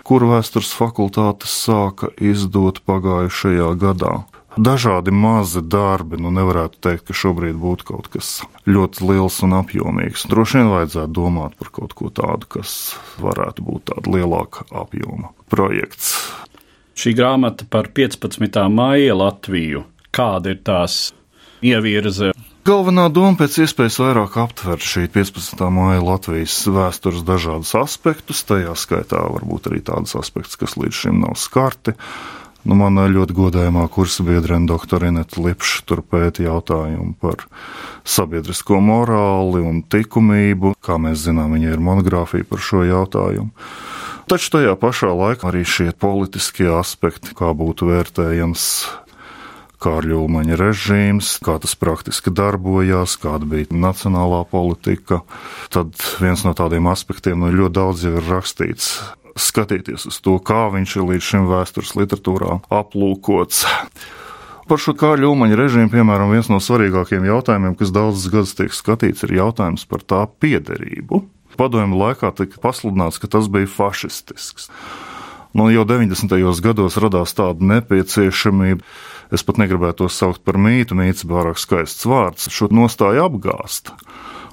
kuru 0.07 0.33
vēstures 0.35 0.73
fakultāte 0.76 1.49
sāka 1.50 2.11
izdot 2.21 2.83
pagājušajā 2.88 3.71
gadā 3.81 4.16
dažādi 4.56 5.14
mazi 5.14 5.62
darbi. 5.62 6.21
Nu, 6.21 6.32
nevarētu 6.35 6.80
teikt, 6.82 7.06
ka 7.09 7.16
šobrīd 7.16 7.56
būtu 7.61 7.88
kaut 7.92 8.11
kas 8.12 8.40
ļoti 8.68 9.09
liels 9.09 9.40
un 9.47 9.56
apjomīgs. 9.61 10.26
Droši 10.30 10.61
vien 10.61 10.73
vajadzētu 10.73 11.14
domāt 11.16 11.56
par 11.61 11.73
kaut 11.75 11.97
ko 11.99 12.12
tādu, 12.12 12.49
kas 12.59 12.94
varētu 13.23 13.64
būt 13.66 13.88
tāda 13.92 14.16
lielāka 14.16 14.66
apjoma 14.71 15.32
projekts. 15.52 16.14
Šī 16.99 17.14
grāmata 17.16 17.64
par 17.71 17.88
15. 17.94 18.62
maija 18.68 19.16
Latviju. 19.16 19.87
Kāda 20.12 20.52
ir 20.52 20.61
tās 20.61 21.14
ievirze? 21.64 22.35
Galvenā 22.62 23.09
doma 23.11 23.35
pēc 23.40 23.56
iespējas 23.64 23.97
vairāk 23.99 24.37
aptver 24.38 24.78
šī 24.78 25.09
15. 25.11 25.64
māja 25.75 26.02
Latvijas 26.04 26.61
vēstures 26.71 27.25
dažādus 27.26 27.73
aspektus, 27.80 28.44
tajā 28.47 28.76
skaitā 28.78 29.25
varbūt 29.32 29.66
arī 29.71 29.80
tādus 29.82 30.14
aspektus, 30.21 30.61
kas 30.61 30.76
līdz 30.78 31.00
šim 31.00 31.18
nav 31.25 31.35
skarti. 31.42 31.97
Nu, 32.62 32.76
Manā 32.78 33.09
ļoti 33.11 33.35
godājumā 33.35 33.88
kursa 33.90 34.23
biedrene 34.23 34.69
doktora 34.71 35.09
Ineta 35.11 35.42
Lipša 35.42 35.83
turpēta 35.90 36.45
jautājumu 36.45 37.16
par 37.19 37.40
sabiedrisko 38.07 38.78
morāli 38.78 39.64
un 39.66 39.81
likumību. 39.83 40.76
Kā 40.78 40.95
mēs 41.02 41.25
zinām, 41.26 41.57
viņa 41.57 41.73
ir 41.75 41.83
monogrāfija 41.83 42.47
par 42.47 42.62
šo 42.62 42.85
jautājumu. 42.87 43.50
Taču 44.31 44.52
tajā 44.54 44.76
pašā 44.78 45.11
laikā 45.11 45.49
arī 45.50 45.64
šie 45.66 45.90
politiskie 45.99 46.69
aspekti, 46.71 47.35
kā 47.35 47.50
būtu 47.50 47.90
vērtējams 47.90 48.66
Kārļa 49.83 50.21
Ulmaņa 50.21 50.59
režīms, 50.61 51.33
kā 51.42 51.57
tas 51.59 51.75
praktiski 51.75 52.31
darbojās, 52.31 53.16
kāda 53.19 53.49
bija 53.50 53.75
nacionālā 53.75 54.45
politika. 54.47 55.25
Tad 55.75 55.99
viens 56.23 56.47
no 56.47 56.54
tādiem 56.54 56.87
aspektiem, 56.92 57.42
nu, 57.42 57.50
ļoti 57.50 57.76
daudz 57.81 58.07
jau 58.07 58.14
ir 58.21 58.31
rakstīts 58.31 58.95
skatīties 59.38 60.08
uz 60.10 60.18
to, 60.24 60.36
kā 60.42 60.66
viņš 60.72 60.96
ir 60.96 61.06
līdz 61.10 61.28
šim 61.28 61.46
vēstures 61.50 61.94
literatūrā 61.98 62.58
aplūkots. 62.72 63.64
Par 64.70 64.80
šo 64.80 64.94
Kārļa 64.96 65.28
Ulmaņa 65.28 65.58
režīmu, 65.58 65.90
piemēram, 65.92 66.30
viens 66.32 66.48
no 66.52 66.60
svarīgākajiem 66.62 67.26
jautājumiem, 67.26 67.76
kas 67.78 67.90
daudzus 67.94 68.30
gadus 68.32 68.54
tiek 68.58 68.74
skatīts, 68.74 69.24
ir 69.26 69.34
jautājums 69.40 69.84
par 69.90 70.04
tā 70.06 70.22
piederību. 70.40 71.24
Padomju 71.58 71.98
laikā 71.98 72.30
tika 72.36 72.60
pasludināts, 72.62 73.18
ka 73.20 73.28
tas 73.28 73.50
bija 73.52 73.68
fašistisks. 73.68 74.70
Nu, 75.52 75.66
jau 75.68 75.84
90. 75.84 76.32
gados 76.64 76.96
radās 76.96 77.34
tāda 77.36 77.66
nepieciešamība, 77.74 78.86
es 79.34 79.44
pat 79.44 79.60
negribētu 79.60 80.06
to 80.06 80.08
saukt 80.12 80.40
par 80.46 80.56
mītu, 80.56 80.96
mīts 80.96 81.26
pārāk 81.28 81.60
skaists 81.60 82.08
vārds, 82.08 82.48
šo 82.48 82.70
nostāju 82.72 83.26
apgāst. 83.26 83.92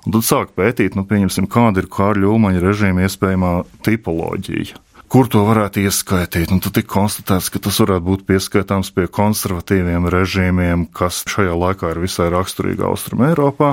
Un 0.06 0.16
tad 0.16 0.26
sāk 0.26 0.54
pētīt, 0.56 0.96
nu, 0.96 1.04
kāda 1.06 1.82
ir 1.82 1.90
Kārļa 1.92 2.30
Ulmaņa 2.30 2.62
režīma 2.64 3.08
iespējamā 3.08 3.56
tipoloģija. 3.86 4.80
Kur 5.10 5.26
to 5.26 5.42
varētu 5.42 5.82
ieskaitīt? 5.90 6.52
Un 6.54 6.60
tad 6.62 6.76
tika 6.78 6.92
konstatēts, 6.94 7.48
ka 7.50 7.58
tas 7.66 7.80
varētu 7.82 8.06
būt 8.06 8.26
pieskaitāms 8.30 8.92
pie 8.94 9.08
konservatīviem 9.10 10.06
režīmiem, 10.14 10.86
kas 10.94 11.24
šajā 11.26 11.56
laikā 11.58 11.96
ir 11.96 12.02
visai 12.04 12.28
raksturīgi 12.30 12.86
Austrum 12.86 13.24
Eiropā. 13.26 13.72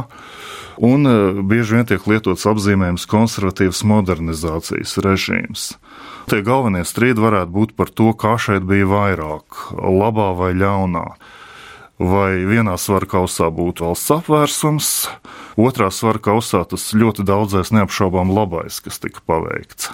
Un 0.81 1.05
e, 1.05 1.17
bieži 1.45 1.77
vien 1.77 1.89
tiek 1.89 2.09
lietots 2.09 2.49
apzīmējums 2.49 3.05
konservatīvs 3.13 3.85
modernizācijas 3.85 4.97
režīms. 5.05 5.69
Tie 6.33 6.41
galvenie 6.45 6.87
strīdi 6.89 7.21
varētu 7.21 7.53
būt 7.53 7.77
par 7.77 7.93
to, 7.93 8.15
kā 8.17 8.39
šeit 8.41 8.65
bija 8.65 8.89
vairāk, 8.89 9.61
labā 9.77 10.33
vai 10.41 10.55
ļaunā 10.57 11.05
vai 11.99 12.45
vienā 12.45 12.77
svaru 12.81 13.09
kausā 13.09 13.49
būtu 13.53 13.87
valsts 13.87 14.13
apvērsums, 14.19 14.91
otrā 15.57 15.91
svaru 15.95 16.21
kausā 16.23 16.65
tas 16.69 16.91
ļoti 16.97 17.25
daudzais 17.27 17.73
neapšaubām 17.73 18.35
labais, 18.37 18.81
kas 18.85 19.01
tika 19.03 19.25
paveikts. 19.27 19.93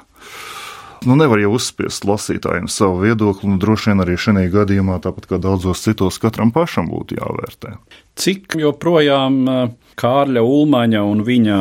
Nu, 1.03 1.17
nevar 1.19 1.41
jau 1.43 1.57
uzspiest 1.57 2.05
lasītājiem 2.07 2.69
savu 2.71 3.01
viedokli, 3.03 3.49
un 3.51 3.59
droši 3.63 3.91
vien 3.91 4.03
arī 4.05 4.15
šajā 4.21 4.45
gadījumā, 4.53 5.01
tāpat 5.03 5.27
kā 5.31 5.39
daudzos 5.43 5.83
citos, 5.83 6.21
katram 6.23 6.53
pašam 6.55 6.87
būtu 6.91 7.19
jāvērtē. 7.19 7.75
Cik 8.19 8.59
joprojām 8.63 9.41
eh, 9.51 9.65
Kārļa 9.99 10.45
Ulmaņa 10.47 11.03
un 11.03 11.25
viņa 11.27 11.59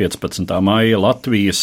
15. 0.00 0.56
maija 0.66 0.98
Latvijas 0.98 1.62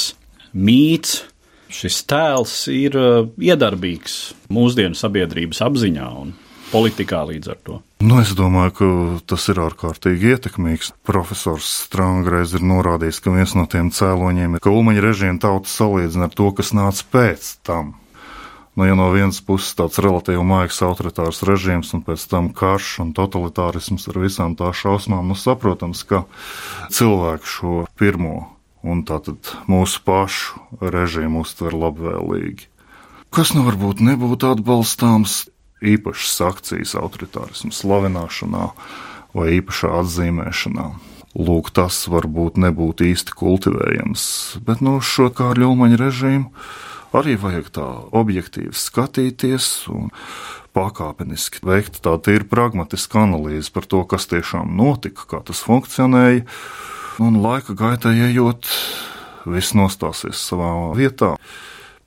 mīts, 0.56 1.26
šis 1.68 2.00
tēls 2.08 2.56
ir 2.72 2.96
eh, 2.96 3.28
iedarbīgs 3.52 4.18
mūsdienu 4.54 4.96
sabiedrības 4.96 5.60
apziņā 5.68 6.08
un 6.24 6.32
politikā 6.72 7.26
līdz 7.28 7.52
ar 7.52 7.62
to? 7.68 7.82
Nu, 7.98 8.20
es 8.22 8.30
domāju, 8.38 8.74
ka 8.78 8.88
tas 9.26 9.48
ir 9.50 9.58
ārkārtīgi 9.58 10.36
ietekmīgs. 10.36 10.92
Profesors 11.08 11.66
Strāngreiz 11.88 12.54
ir 12.54 12.62
norādījis, 12.62 13.22
ka 13.26 13.34
viens 13.34 13.56
no 13.58 13.66
tiem 13.66 13.90
cēloņiem 13.90 14.58
ir, 14.58 14.62
ka 14.62 14.70
Ulmaņa 14.70 15.02
režīmu 15.02 15.42
tauta 15.42 15.72
salīdzina 15.72 16.28
ar 16.30 16.36
to, 16.38 16.52
kas 16.54 16.76
nāca 16.78 17.08
pēc 17.16 17.56
tam. 17.66 17.96
Nu, 18.78 18.86
ja 18.86 18.94
no 18.94 19.08
vienas 19.10 19.40
puses 19.42 19.74
tāds 19.74 19.98
relatīvi 19.98 20.44
maigs 20.46 20.78
autoritārs 20.86 21.42
režīms, 21.50 21.96
un 21.98 22.06
pēc 22.06 22.28
tam 22.30 22.52
karš 22.54 22.92
un 23.02 23.16
totalitārisms 23.18 24.06
ar 24.12 24.22
visām 24.22 24.54
tā 24.60 24.70
šausmām, 24.70 25.26
nu, 25.26 25.34
saprotams, 25.34 26.06
ka 26.06 26.28
cilvēki 26.94 27.50
šo 27.50 27.76
pirmo 27.98 28.44
un 28.86 29.02
tātad 29.10 29.56
mūsu 29.66 30.06
pašu 30.06 30.86
režīmu 30.86 31.42
uztver 31.42 31.74
labvēlīgi. 31.74 32.70
Kas 33.34 33.58
nu 33.58 33.66
varbūt 33.66 34.06
nebūtu 34.06 34.54
atbalstāms, 34.54 35.48
īpašas 35.84 36.40
akcijas 36.48 36.96
autoritārismu 36.98 37.74
slavināšanā 37.76 38.72
vai 39.38 39.48
īpašā 39.60 39.94
atzīmēšanā. 40.02 40.88
lūk, 41.38 41.70
tas 41.70 42.08
varbūt 42.10 42.58
nebūtu 42.58 43.12
īsti 43.14 43.36
kultivējams. 43.38 44.24
Bet 44.66 44.82
no 44.82 44.98
šo 45.02 45.30
kā 45.30 45.52
ļaumaņa 45.54 46.00
režīmu 46.02 46.50
arī 47.14 47.36
vajag 47.38 47.70
tā 47.78 47.88
objektīvi 48.18 48.74
skatīties 48.74 49.88
un 49.94 50.10
pakāpeniski 50.78 51.62
veikt 51.66 52.02
tādu 52.06 52.24
tīri 52.30 52.48
pragmatisku 52.50 53.22
analīzi 53.22 53.72
par 53.74 53.86
to, 53.90 54.04
kas 54.10 54.28
tiešām 54.30 54.76
notika, 54.78 55.26
kā 55.30 55.42
tas 55.46 55.62
funkcionēja. 55.66 56.46
Un 57.24 57.40
laika 57.42 57.74
gaitā 57.74 58.12
ejot, 58.14 58.68
viss 59.50 59.74
nostāsies 59.78 60.38
savā 60.38 60.74
vietā. 60.98 61.36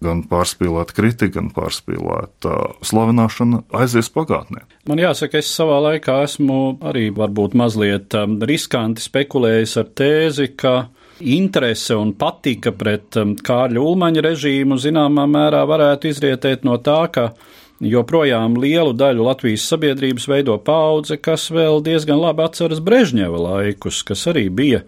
Gan 0.00 0.22
pārspīlēta 0.24 0.94
kritika, 0.96 1.34
gan 1.34 1.50
pārspīlēta 1.52 2.54
slavināšana 2.88 3.66
aizies 3.82 4.08
pagātnē. 4.14 4.62
Man 4.88 5.02
jāsaka, 5.02 5.42
es 5.42 5.50
savā 5.52 5.76
laikā 5.90 6.22
esmu 6.24 6.78
arī 6.88 7.10
varbūt 7.12 7.56
mazliet 7.60 8.16
um, 8.16 8.38
riskanti 8.48 9.04
spekulējis 9.04 9.76
ar 9.82 9.90
tēzi, 10.00 10.48
ka 10.56 10.74
interese 11.20 11.98
un 12.00 12.14
patika 12.16 12.72
pret 12.72 13.20
um, 13.20 13.36
Kārļa 13.36 13.84
Ulmaņa 13.84 14.24
režīmu 14.30 14.80
zināmā 14.80 15.26
mērā 15.28 15.66
varētu 15.68 16.08
izrietēt 16.08 16.64
no 16.64 16.78
tā, 16.80 17.02
ka 17.12 17.28
joprojām 17.84 18.56
lielu 18.60 18.96
daļu 18.96 19.28
Latvijas 19.28 19.68
sabiedrības 19.68 20.28
veido 20.32 20.56
paudze, 20.64 21.20
kas 21.20 21.48
vēl 21.52 21.84
diezgan 21.84 22.20
labi 22.20 22.44
atceras 22.44 22.80
Brežņeva 22.84 23.44
laikus, 23.50 24.02
kas 24.08 24.26
arī 24.32 24.48
bija 24.48 24.82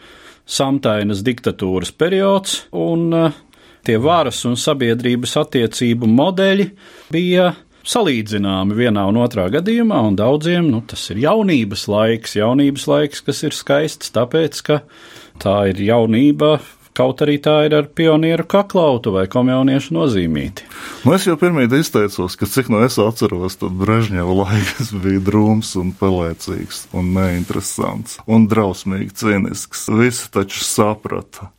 samtainas 0.48 1.22
diktatūras 1.24 1.92
periods, 1.96 2.62
un 2.72 3.08
uh, 3.12 3.40
tie 3.86 3.98
varas 4.02 4.42
un 4.48 4.56
sabiedrības 4.58 5.36
attiecību 5.42 6.08
modeļi 6.10 6.68
bija 7.12 7.52
salīdzināmi 7.88 8.76
vienā 8.78 9.06
un 9.10 9.18
otrā 9.22 9.48
gadījumā, 9.52 9.98
un 10.08 10.18
daudziem 10.18 10.68
nu, 10.70 10.82
tas 10.86 11.08
ir 11.10 11.24
jaunības 11.24 11.88
laiks, 11.90 12.36
jaunības 12.38 12.86
laiks, 12.90 13.24
kas 13.26 13.42
ir 13.48 13.56
skaists, 13.56 14.14
tāpēc, 14.14 14.62
ka 14.66 14.78
tā 15.42 15.56
ir 15.72 15.82
jaunība, 15.82 16.60
kaut 16.96 17.22
arī 17.24 17.38
tā 17.42 17.56
ir 17.66 17.74
ar 17.76 17.88
pionieru 17.96 18.44
kaklautu 18.48 19.14
vai 19.14 19.24
komjauniešu 19.32 19.96
nozīmīti. 19.96 20.66
Nu, 21.02 21.14
es 21.16 21.26
jau 21.26 21.38
pirmie 21.40 21.66
izteicos, 21.66 22.36
ka 22.38 22.46
cik 22.46 22.70
no 22.72 22.82
es 22.86 22.98
atceros, 23.02 23.58
tad 23.60 23.76
Brežņeva 23.80 24.36
laiks 24.44 24.92
bija 25.02 25.22
drūms 25.26 25.74
un 25.80 25.94
pelēcīgs 25.98 26.86
un 26.94 27.14
neinteresants 27.16 28.20
un 28.28 28.46
drausmīgi 28.50 29.16
cīnisks. 29.22 29.88
Visi 29.98 30.28
taču 30.34 30.62
saprata 30.66 31.50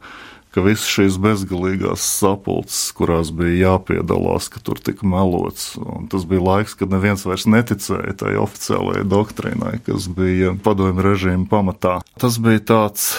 ka 0.53 0.63
visas 0.65 0.87
šīs 0.93 1.17
bezgalīgās 1.21 2.03
sapulces, 2.21 2.91
kurās 2.97 3.31
bija 3.35 3.73
jāpiedalās, 3.73 4.49
ka 4.53 4.61
tur 4.63 4.79
tika 4.83 5.07
melots, 5.09 5.73
un 5.81 6.07
tas 6.11 6.27
bija 6.29 6.43
laiks, 6.45 6.77
kad 6.77 6.93
neviens 6.93 7.25
vairs 7.25 7.47
neticēja 7.49 8.13
tai 8.21 8.35
oficiālajai 8.41 9.07
doktrīnai, 9.09 9.73
kas 9.87 10.07
bija 10.13 10.53
padomju 10.63 11.07
režīma 11.07 11.49
pamatā. 11.49 11.99
Tas 12.21 12.37
bija 12.43 12.61
tāds 12.73 13.13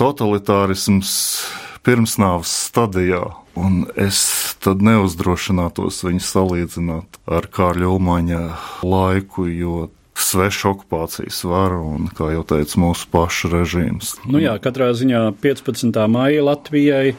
totalitārisms 0.00 1.12
pirmsnāvas 1.86 2.52
stadijā, 2.68 3.24
un 3.58 3.84
es 3.98 4.20
tad 4.62 4.84
neuzdrošinātos 4.84 6.02
viņu 6.06 6.22
salīdzināt 6.24 7.20
ar 7.30 7.48
Kārļa 7.50 7.88
Ulmaņa 7.96 8.42
laiku, 8.86 9.48
jo 9.50 9.88
sveša 10.24 10.70
okupācijas 10.74 11.42
vara 11.48 11.78
un, 11.82 12.08
kā 12.16 12.30
jau 12.34 12.42
teicu, 12.52 12.80
mūsu 12.82 13.08
paša 13.12 13.50
režīms. 13.52 14.12
Nu 14.30 14.40
jā, 14.42 14.54
katrā 14.62 14.90
ziņā 14.96 15.22
15. 15.42 15.96
maija 16.10 16.44
Latvijai 16.46 17.14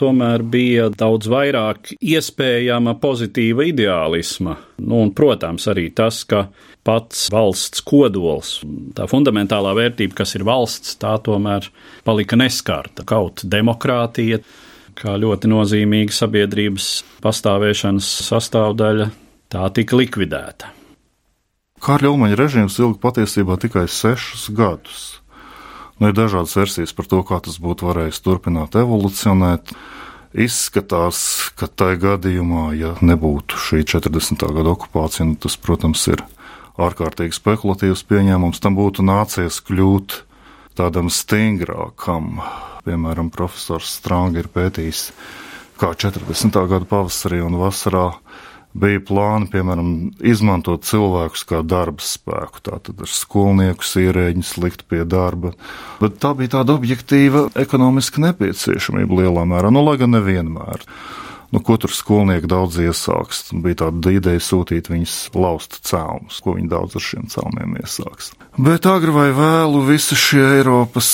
tomēr 0.00 0.44
bija 0.46 0.90
daudz 0.92 1.30
vairāk 1.30 1.94
iespējama 1.98 2.96
pozitīva 3.02 3.66
ideālisma. 3.70 4.58
Nu, 4.82 5.02
un, 5.04 5.14
protams, 5.16 5.66
arī 5.70 5.88
tas, 5.94 6.22
ka 6.28 6.46
pats 6.84 7.26
valsts 7.32 7.82
kodols, 7.86 8.58
tā 8.96 9.08
fundamentālā 9.10 9.72
vērtība, 9.78 10.20
kas 10.22 10.36
ir 10.38 10.44
valsts, 10.46 10.98
tā 11.00 11.16
tomēr 11.24 11.70
palika 12.04 12.38
neskarta. 12.38 13.06
Kaut 13.08 13.46
demokrātija, 13.48 14.42
kā 14.98 15.16
ļoti 15.20 15.50
nozīmīga 15.50 16.14
sabiedrības 16.14 16.92
pastāvēšanas 17.24 18.14
sastāvdaļa, 18.28 19.10
tā 19.54 19.68
tika 19.74 20.02
likvidēta. 20.02 20.74
Kārļa 21.84 22.14
Ulmaņa 22.14 22.36
režīms 22.40 22.78
ilga 22.80 22.96
patiesībā 23.02 23.58
tikai 23.60 23.84
sešus 23.92 24.46
gadus. 24.56 25.02
Nu, 26.00 26.08
ir 26.08 26.14
dažādas 26.16 26.54
versijas 26.56 26.94
par 26.96 27.10
to, 27.10 27.18
kā 27.28 27.42
tas 27.44 27.58
būtu 27.60 27.84
varējis 27.90 28.22
turpināt 28.24 28.78
evolucionēt. 28.80 29.74
Izskatās, 30.32 31.18
ka 31.60 31.68
tajā 31.68 31.98
gadījumā, 32.06 32.64
ja 32.74 32.94
nebūtu 33.04 33.60
šī 33.60 33.82
40. 33.92 34.46
gada 34.56 34.72
okupācija, 34.72 35.28
nu, 35.28 35.36
tas, 35.36 35.58
protams, 35.60 36.06
ir 36.08 36.24
ārkārtīgi 36.80 37.36
spekulatīvs 37.36 38.06
pieņēmums, 38.08 38.64
tam 38.64 38.80
būtu 38.80 39.04
nācies 39.04 39.60
kļūt 39.68 40.18
tādam 40.80 41.12
stingrākam. 41.12 42.40
Piemēram, 42.88 43.28
profesors 43.28 43.92
Strānga 44.00 44.40
ir 44.40 44.48
pētījis, 44.56 45.10
kā 45.76 45.92
40. 45.92 46.64
gada 46.64 46.88
pavasarī 46.88 47.44
un 47.44 47.60
vasarā 47.60 48.08
bija 48.74 49.00
plāni, 49.06 49.48
piemēram, 49.52 49.90
izmantot 50.26 50.86
cilvēkus 50.86 51.44
kā 51.48 51.62
darba 51.66 52.02
spēku, 52.02 52.62
tātad 52.66 53.04
ar 53.04 53.10
skolniekus, 53.10 53.94
ierēģņus 54.02 54.54
likt 54.64 54.86
pie 54.90 55.04
darba. 55.06 55.54
Bet 56.02 56.18
tā 56.22 56.34
bija 56.38 56.58
tāda 56.58 56.74
objektīva 56.74 57.48
ekonomiska 57.60 58.22
nepieciešamība 58.28 59.22
lielā 59.22 59.46
mērā, 59.50 59.70
nu, 59.74 59.84
lai 59.86 59.98
gan 60.00 60.16
nevienmēr. 60.16 60.82
Nu, 61.54 61.60
ko 61.62 61.76
tur 61.78 61.92
skolnieki 61.94 62.48
daudz 62.50 62.80
iesāks? 62.82 63.44
Bija 63.62 63.84
tāda 63.84 64.10
ideja 64.10 64.42
sūtīt 64.42 64.88
viņus 64.90 65.18
laust 65.38 65.78
cēlus, 65.86 66.40
ko 66.42 66.56
viņi 66.56 66.66
daudz 66.72 66.98
ar 66.98 67.04
šiem 67.06 67.28
cēlumiem 67.30 67.76
iesāks. 67.78 68.32
Bet 68.58 68.88
agri 68.90 69.14
vai 69.14 69.28
vēlu 69.36 69.84
visi 69.86 70.18
šie 70.18 70.42
Eiropas 70.56 71.12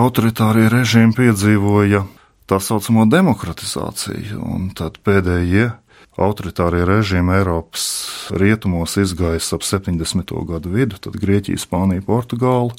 autoritārie 0.00 0.70
režīmi 0.72 1.12
piedzīvoja 1.18 2.06
tā 2.48 2.60
saucamo 2.62 3.04
demokratizāciju, 3.10 4.40
un 4.40 4.70
tad 4.78 4.96
pēdējie 5.04 5.74
autoritārie 6.16 6.84
režīmi 6.88 7.34
Eiropas 7.36 7.86
rietumos 8.32 8.96
izgājis 9.00 9.52
ap 9.56 9.66
70. 9.66 10.32
gadu 10.48 10.72
vidu, 10.72 11.00
tad 11.00 11.18
Grieķija, 11.20 11.60
Spānija, 11.60 12.04
Portugāla. 12.06 12.72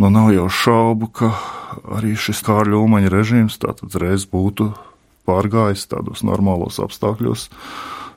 Nu, 0.00 0.08
nav 0.08 0.30
jau 0.32 0.46
šaubu, 0.48 1.10
ka 1.12 1.32
arī 1.98 2.14
šis 2.16 2.40
Kārļa 2.46 2.78
Umaņa 2.80 3.10
režīms 3.12 3.58
tātad 3.60 3.96
reiz 4.00 4.24
būtu 4.30 4.70
pārgājis 5.28 5.88
tādos 5.90 6.24
normālos 6.26 6.80
apstākļos, 6.82 7.48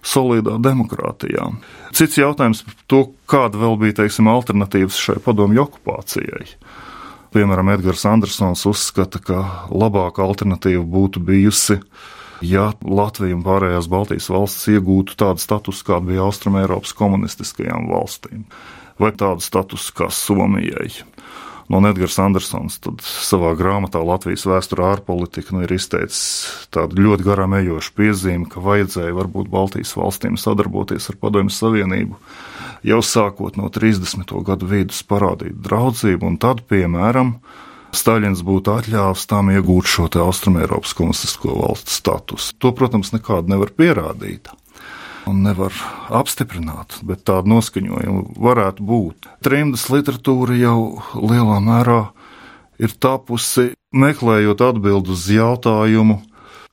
solidā 0.03 0.55
demokrātijā. 0.63 1.49
Cits 1.95 2.19
jautājums 2.19 2.63
par 2.63 2.79
to, 2.87 3.01
kāda 3.29 3.59
vēl 3.61 3.77
bija, 3.81 3.99
teiksim, 4.03 4.29
alternatīvas 4.31 4.99
šai 4.99 5.19
padomju 5.23 5.65
okupācijai. 5.65 6.47
Piemēram, 7.33 7.71
Edgars 7.73 8.05
Andersons 8.05 8.65
uzskata, 8.69 9.17
ka 9.17 9.39
labāka 9.73 10.21
alternatīva 10.21 10.83
būtu 10.85 11.23
bijusi 11.25 11.79
ja 12.43 12.69
Latvija 12.83 13.37
un 13.37 13.43
pārējās 13.45 13.89
Baltijas 13.91 14.29
valstis 14.33 14.75
iegūtu 14.75 15.17
tādu 15.19 15.41
statusu, 15.43 15.85
kāda 15.87 16.11
bija 16.11 16.27
Austrum 16.27 16.59
Eiropas 16.61 16.93
komunistiskajām 16.97 17.89
valstīm, 17.91 18.45
vai 19.01 19.13
tādu 19.17 19.43
statusu 19.45 19.95
kā 19.97 20.11
Somijai. 20.13 20.91
No 21.71 21.79
Edgars 21.87 22.17
Andersons 22.19 22.75
savā 23.23 23.53
grāmatā 23.57 24.01
Latvijas 24.03 24.43
vēsturē 24.45 24.89
ārpolitika 24.97 25.55
nu, 25.55 25.63
ir 25.63 25.71
izteicis 25.73 26.19
tādu 26.75 26.99
ļoti 27.05 27.25
garām 27.25 27.55
ejošu 27.55 27.93
piezīmi, 27.97 28.49
ka 28.51 28.61
vajadzēja 28.63 29.15
varbūt 29.15 29.49
Baltijas 29.51 29.95
valstīm 29.95 30.35
sadarboties 30.37 31.07
ar 31.09 31.19
Padomju 31.23 31.55
Savienību 31.55 32.19
jau 32.83 32.99
sākot 32.99 33.57
no 33.57 33.71
30. 33.71 34.35
gadu 34.45 34.67
vidus 34.67 34.99
parādīt 35.07 35.55
draudzību, 35.63 36.33
un 36.33 36.37
tad, 36.41 36.65
piemēram, 36.67 37.37
Staļins 37.93 38.41
būtu 38.45 38.73
atļāvis 38.73 39.27
tam 39.29 39.51
iegūt 39.53 39.89
šo 39.89 40.07
Austrumēropas 40.23 40.95
komunistisko 40.97 41.53
valstu 41.59 41.93
statusu. 41.93 42.55
To, 42.57 42.73
protams, 42.73 43.13
nekādu 43.13 43.53
nevar 43.53 43.73
pierādīt. 43.77 44.49
Un 45.29 45.43
nevar 45.45 45.71
apstiprināt, 46.11 46.97
bet 47.07 47.23
tāda 47.29 47.47
noskaņojuma 47.47 48.35
varētu 48.43 48.83
būt. 48.83 49.29
Trimdas 49.45 49.85
literatūra 49.93 50.57
jau 50.59 50.77
lielā 51.15 51.61
mērā 51.63 52.01
ir 52.81 52.91
tapusi 52.99 53.71
meklējot 53.95 54.63
atbildi 54.65 55.13
uz 55.13 55.27
jautājumu, 55.31 56.17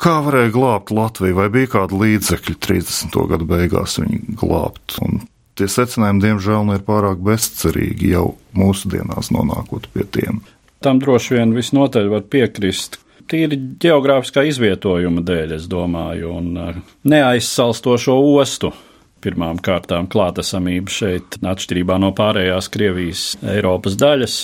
kā 0.00 0.16
varēja 0.24 0.54
glābt 0.56 0.90
Latviju, 0.94 1.36
vai 1.36 1.50
bija 1.52 1.74
kāda 1.76 2.00
līdzekļa 2.00 2.56
30. 2.66 3.20
gadu 3.30 3.46
beigās 3.50 3.98
viņu 4.00 4.38
glābt. 4.40 4.96
Un 5.04 5.20
tie 5.54 5.68
secinājumi, 5.70 6.24
diemžēl, 6.24 6.64
nu 6.66 6.78
ir 6.78 6.86
pārāk 6.86 7.20
bezcerīgi 7.22 8.14
jau 8.14 8.32
mūsdienās 8.56 9.30
nonākot 9.34 9.86
pie 9.94 10.08
tiem. 10.08 10.40
Tam 10.80 11.00
droši 11.00 11.36
vien 11.36 11.50
visnotaļ 11.52 12.06
var 12.08 12.22
piekrist. 12.32 12.96
Tīri 13.30 13.58
geogrāfiskā 13.82 14.46
izvietojuma 14.48 15.22
dēļ, 15.22 15.52
es 15.58 15.66
domāju, 15.70 16.32
un 16.40 16.54
uh, 16.58 16.78
neaizsalstošo 17.06 18.16
ostu 18.40 18.72
pirmām 19.20 19.60
kārtām 19.62 20.08
klātesamība 20.10 20.92
šeit, 20.92 21.36
atšķirībā 21.44 21.98
no 22.00 22.10
pārējās 22.16 22.70
Krievijas 22.72 23.24
Eiropas 23.44 23.98
daļas, 24.00 24.36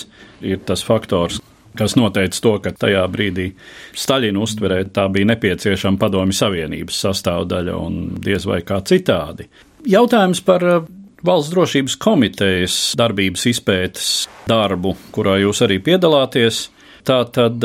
ir 0.45 0.61
tas 0.67 0.85
faktors, 0.85 1.41
kas 1.77 1.97
noteica 1.97 2.41
to, 2.43 2.53
ka 2.61 2.73
tajā 2.85 3.01
brīdī 3.11 3.49
Staļina 3.97 4.41
uztverē 4.45 4.83
tā 4.93 5.07
bija 5.13 5.31
nepieciešama 5.33 5.99
padomju 6.01 6.37
savienības 6.37 7.01
sastāvdaļa 7.07 7.79
un 7.81 7.99
diez 8.21 8.45
vai 8.49 8.61
kā 8.65 8.79
citādi. 8.85 9.49
Jautājums 9.89 10.41
par 10.45 10.65
uh, 10.65 10.85
Valsts 11.25 11.49
drošības 11.49 11.95
komitejas 11.97 12.73
darbības 12.99 13.47
izpētes 13.49 14.09
darbu, 14.49 14.93
kurā 15.15 15.39
jūs 15.41 15.63
arī 15.65 15.79
piedalāties. 15.81 16.67
Tātad, 17.07 17.63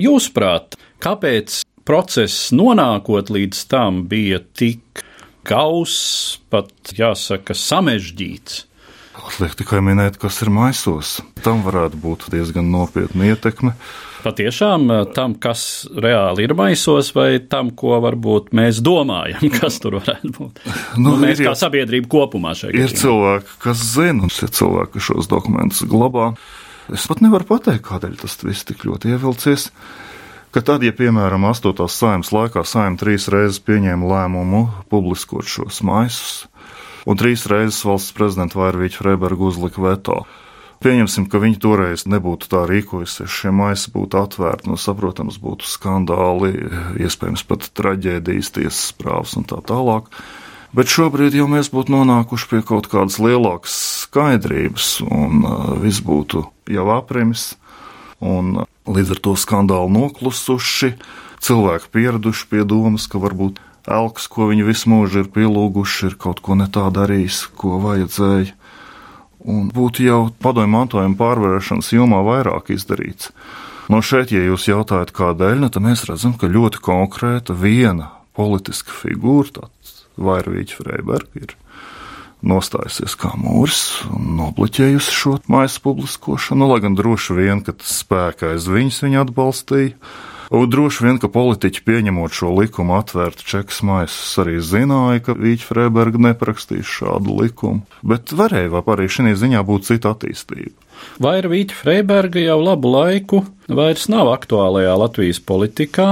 jūsuprāt, 0.00 0.78
kāpēc 1.04 1.60
process 1.84 2.48
nonākot 2.56 3.28
līdz 3.34 3.60
tam 3.68 4.04
bija 4.08 4.40
tik 4.56 5.04
gauss, 5.44 6.38
pat 6.48 6.94
jāsaka, 6.96 7.52
samežģīts? 7.52 8.62
Atliek 9.20 9.52
tikai 9.60 9.82
minēt, 9.84 10.16
kas 10.18 10.40
ir 10.42 10.50
maisos. 10.54 11.18
Tam 11.44 11.60
varētu 11.66 12.00
būt 12.00 12.30
diezgan 12.32 12.72
nopietna 12.72 13.28
ietekme. 13.34 13.76
Patiešām 14.24 14.88
tam, 15.12 15.34
kas 15.36 15.84
reāli 16.00 16.46
ir 16.46 16.54
maisos, 16.56 17.10
vai 17.16 17.42
tam, 17.50 17.70
ko 17.76 17.98
varbūt 18.04 18.54
mēs 18.56 18.80
domājam, 18.84 19.44
kas 19.58 19.76
tur 19.82 19.98
varētu 20.00 20.32
būt. 20.32 20.62
Nu, 20.96 21.10
nu, 21.10 21.16
mēs 21.20 21.42
ir, 21.42 21.50
kā 21.50 21.54
sabiedrība 21.58 22.08
kopumā 22.14 22.54
šeit. 22.56 22.76
Ir 22.78 22.94
cilvēki, 22.96 23.58
kas 23.64 23.84
zina, 23.92 24.24
un 24.24 24.32
ir 24.32 24.54
cilvēki, 24.60 25.02
šos 25.04 25.28
dokumentus 25.30 25.84
glabā. 25.90 26.32
Es 26.92 27.06
pat 27.08 27.22
nevaru 27.24 27.46
pateikt, 27.48 27.84
kādēļ 27.86 28.18
tas 28.20 28.36
viss 28.44 28.66
tik 28.68 28.84
ļoti 28.88 29.14
ievilcies. 29.14 29.70
Ka 30.54 30.62
tad, 30.62 30.84
ja 30.86 30.92
piemēram 30.94 31.48
8. 31.48 31.72
saimnes 31.90 32.30
laikā 32.30 32.62
saimta 32.68 33.02
trīs 33.02 33.26
reizes 33.32 33.58
pieņēma 33.66 34.06
lēmumu 34.06 34.60
publiskot 34.92 35.48
šos 35.50 35.80
maisus, 35.82 36.44
un 37.08 37.18
trīs 37.18 37.48
reizes 37.50 37.80
valsts 37.84 38.14
prezidenta 38.14 38.60
Vairvīķa 38.60 39.00
Freiberga 39.00 39.48
uzlika 39.48 39.82
veto, 39.82 40.20
Pieņemsim, 40.82 41.28
ka 41.30 41.40
viņi 41.40 41.60
toreiz 41.62 42.04
nebūtu 42.10 42.48
tā 42.52 42.64
rīkojusies, 42.68 43.30
šie 43.30 43.52
maisi 43.54 43.92
būtu 43.94 44.18
atvērti, 44.20 44.68
no 44.68 44.78
saprotams, 44.80 45.38
būtu 45.40 45.68
skandāli, 45.68 46.52
iespējams 47.00 47.44
pat 47.48 47.68
traģēdijas, 47.78 48.50
tiesas 48.58 48.88
prāvas 48.98 49.36
un 49.38 49.46
tā 49.48 49.60
tālāk. 49.64 50.10
Bet 50.74 50.90
šobrīd 50.90 51.36
jau 51.38 51.46
mēs 51.46 51.70
būtu 51.70 51.94
nonākuši 51.94 52.48
pie 52.50 52.62
kaut 52.66 52.88
kādas 52.90 53.20
lielākas 53.22 53.76
skaidrības, 54.04 54.88
un 55.06 55.44
uh, 55.46 55.68
viss 55.78 56.02
būtu 56.02 56.42
jau 56.74 56.88
aprimis, 56.96 57.52
un 58.18 58.64
uh, 58.64 58.66
līdz 58.90 59.14
ar 59.14 59.22
to 59.22 59.36
skandālu 59.38 59.92
noklusuši, 59.94 60.96
cilvēki 61.44 61.92
pieraduši 61.94 62.50
pie 62.50 62.66
domas, 62.66 63.06
ka 63.06 63.22
varbūt 63.22 63.62
elks, 63.86 64.26
ko 64.26 64.50
viņi 64.50 64.66
visu 64.66 64.90
mūžu 64.90 65.22
ir 65.22 65.30
pielūguši, 65.30 66.10
ir 66.10 66.18
kaut 66.20 66.42
ko 66.42 66.58
ne 66.58 66.66
tā 66.72 66.88
darījis, 66.92 67.44
ko 67.54 67.78
vajadzēja 67.84 68.63
un 69.44 69.68
būtu 69.74 70.04
jau 70.06 70.20
padomju 70.42 70.72
mantojuma 70.72 71.18
pārvarēšanas 71.20 71.92
jomā 71.94 72.22
vairāk 72.26 72.72
izdarīts. 72.74 73.30
No 73.92 74.00
šeit, 74.00 74.32
ja 74.32 74.40
jūs 74.40 74.68
jautājat, 74.70 75.12
kādēļ, 75.12 75.58
nu, 75.60 75.68
tad 75.72 75.84
mēs 75.84 76.06
redzam, 76.08 76.32
ka 76.40 76.48
ļoti 76.48 76.80
konkrēta 76.84 77.56
viena 77.56 78.10
politiska 78.36 78.94
figūra, 79.02 79.60
tāds 79.60 80.06
Vairvīķa 80.16 80.78
Freiberga, 80.78 81.42
ir 81.42 81.54
nostājusies 82.44 83.16
kā 83.18 83.32
mūris 83.40 83.82
un 84.12 84.34
nobloķējusi 84.38 85.16
šo 85.16 85.34
maisa 85.50 85.80
publiskošanu, 85.84 86.62
nu, 86.62 86.70
lai 86.72 86.80
gan 86.84 86.96
droši 86.98 87.36
vien, 87.38 87.64
ka 87.64 87.74
tas 87.76 87.98
spēkā 88.02 88.54
aiz 88.54 88.68
viņas 88.70 89.02
viņa 89.04 89.24
atbalstīja. 89.26 89.96
Un 90.50 90.68
droši 90.70 91.06
vien, 91.06 91.18
ka 91.22 91.30
politiķi 91.32 91.84
pieņemot 91.86 92.34
šo 92.36 92.52
likumu 92.58 92.98
atvērtu 92.98 93.46
čekas 93.48 93.80
maisus 93.86 94.34
arī 94.42 94.58
zināja, 94.60 95.22
ka 95.24 95.36
Vīķa 95.38 95.68
Freiberga 95.70 96.20
neprakstīs 96.28 96.88
šādu 96.98 97.38
likumu, 97.40 97.84
bet 98.04 98.34
varēja 98.36 98.82
arī 98.94 99.08
šī 99.08 99.34
ziņā 99.40 99.62
būt 99.64 99.88
cita 99.88 100.14
attīstība. 100.14 100.74
Vai 101.22 101.38
ir 101.40 101.48
Vīķa 101.52 101.78
Freiberga 101.80 102.42
jau 102.42 102.58
labu 102.62 102.92
laiku 102.92 103.44
vairs 103.68 104.08
nav 104.12 104.30
aktuālajā 104.34 104.94
Latvijas 105.00 105.40
politikā, 105.40 106.08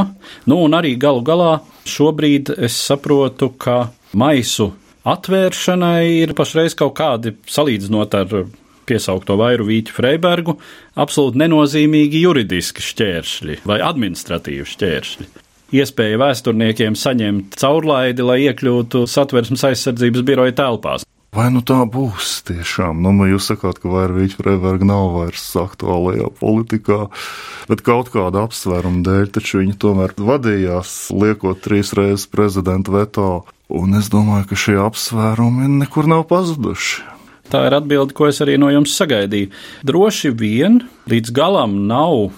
nu 0.47 0.62
un 0.64 0.79
arī 0.79 0.95
galu 1.01 1.25
galā 1.27 1.53
šobrīd 1.88 2.55
es 2.57 2.79
saprotu, 2.79 3.51
ka 3.53 3.92
maisu 4.16 4.73
atvēršanai 5.09 6.23
ir 6.23 6.35
pašreiz 6.38 6.77
kaut 6.79 6.95
kādi 6.99 7.35
salīdzinot 7.51 8.18
ar 8.18 8.37
piesaukto 8.92 9.38
vairu 9.40 9.66
Vīķu 9.72 9.96
Freibergu, 9.96 10.59
absolūti 11.00 11.40
nenozīmīgi 11.42 12.22
juridiski 12.26 12.85
šķēršļi 12.92 13.62
vai 13.68 13.81
administratīvi 13.83 14.68
šķēršļi. 14.76 15.31
Iespēja 15.72 16.18
vēsturniekiem 16.20 16.98
saņemt 17.00 17.57
caurlaidi, 17.57 18.24
lai 18.28 18.42
iekļūtu 18.50 19.07
satversmes 19.09 19.64
aizsardzības 19.70 20.28
biroja 20.28 20.52
telpās. 20.59 21.07
Vai 21.33 21.46
nu 21.48 21.62
tā 21.64 21.78
būs 21.88 22.42
tiešām? 22.44 22.98
Nu, 23.00 23.14
jūs 23.24 23.46
sakāt, 23.48 23.78
ka 23.81 23.88
Vairvīķa 23.88 24.37
Freiberga 24.37 24.85
nav 24.85 25.14
vairs 25.14 25.46
aktuālajā 25.57 26.28
politikā, 26.37 27.07
bet 27.70 27.81
kaut 27.87 28.11
kāda 28.12 28.42
apsvēruma 28.44 29.00
dēļ 29.07 29.31
taču 29.38 29.62
viņa 29.62 29.78
tomēr 29.81 30.12
vadījās, 30.20 30.92
liekot 31.16 31.64
trīs 31.64 31.94
reizes 31.96 32.28
prezidenta 32.28 32.92
veto. 32.92 33.31
Un 33.72 33.96
es 33.96 34.12
domāju, 34.12 34.50
ka 34.50 34.61
šie 34.61 34.76
apsvērumi 34.85 35.72
nekur 35.78 36.12
nav 36.12 36.26
pazuduši. 36.28 37.00
Tā 37.53 37.67
ir 37.69 37.75
atbilde, 37.77 38.15
ko 38.17 38.31
es 38.31 38.41
arī 38.41 38.55
no 38.57 38.71
jums 38.73 38.95
sagaidīju. 38.97 39.51
Droši 39.85 40.31
vien 40.41 40.79
līdz 41.12 41.35
galam 41.37 41.83
nav 41.85 42.31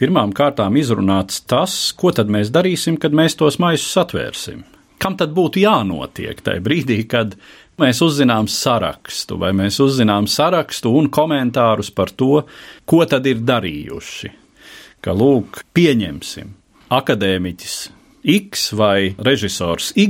pirmām 0.00 0.32
kārtām 0.32 0.78
izrunāts 0.80 1.42
tas, 1.44 1.74
ko 1.92 2.08
tad 2.16 2.32
mēs 2.32 2.48
darīsim, 2.54 2.96
kad 2.96 3.12
mēs 3.12 3.36
tos 3.36 3.60
maisus 3.60 3.92
atvērsim. 4.00 4.64
Kam 5.02 5.18
tad 5.20 5.34
būtu 5.36 5.60
jānotiek 5.60 6.40
tajā 6.40 6.62
brīdī, 6.64 7.02
kad 7.10 7.36
mēs 7.82 8.00
uzzinām 8.06 8.48
sarakstu, 8.48 9.36
vai 9.42 9.52
mēs 9.56 9.76
uzzinām 9.82 10.24
sarakstu 10.30 10.94
un 10.96 11.10
komentārus 11.12 11.92
par 11.92 12.14
to, 12.16 12.46
ko 12.88 13.04
tad 13.04 13.28
ir 13.28 13.44
darījuši? 13.44 14.32
Ka, 15.04 15.12
lūk, 15.12 15.66
pieņemsim, 15.76 16.52
akadēmiķis 16.96 17.76
X 18.40 18.70
vai 18.78 19.12
režisors 19.18 19.92
Y 19.98 20.06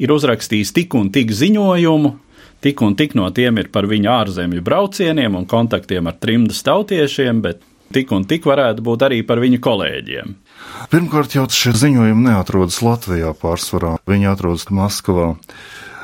ir 0.00 0.12
uzrakstījis 0.12 0.74
tik 0.74 0.96
un 0.98 1.12
tik 1.14 1.30
ziņojumu, 1.32 2.18
tik 2.64 2.82
un 2.84 2.96
tik 2.98 3.16
no 3.18 3.30
tiem 3.34 3.58
ir 3.62 3.70
par 3.72 3.88
viņa 3.90 4.14
ārzemju 4.20 4.62
braucieniem 4.64 5.36
un 5.38 5.48
kontaktiem 5.48 6.10
ar 6.10 6.16
trimdas 6.20 6.62
tautiešiem, 6.66 7.42
bet 7.44 7.62
tik 7.94 8.12
un 8.14 8.26
tik 8.28 8.46
varētu 8.48 8.84
būt 8.86 9.06
arī 9.08 9.20
par 9.26 9.42
viņa 9.42 9.60
kolēģiem. 9.64 10.34
Pirmkārt, 10.92 11.34
jau 11.36 11.46
šie 11.50 11.74
ziņojumi 11.76 12.26
neatrodas 12.28 12.80
Latvijā 12.84 13.32
pārsvarā, 13.38 13.96
viņi 14.08 14.30
atrodas 14.30 14.68
Maskavā. 14.70 15.34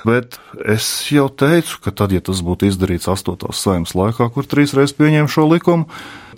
Bet 0.06 0.36
es 0.62 0.86
jau 1.10 1.26
teicu, 1.26 1.80
ka 1.82 1.90
tad, 1.90 2.12
ja 2.14 2.22
tas 2.22 2.38
būtu 2.46 2.68
izdarīts 2.68 3.08
8. 3.10 3.48
saimnes 3.50 3.94
laikā, 3.98 4.28
kur 4.30 4.46
trīs 4.46 4.74
reizes 4.76 4.94
pieņēma 4.94 5.30
šo 5.32 5.48
likumu, 5.50 5.88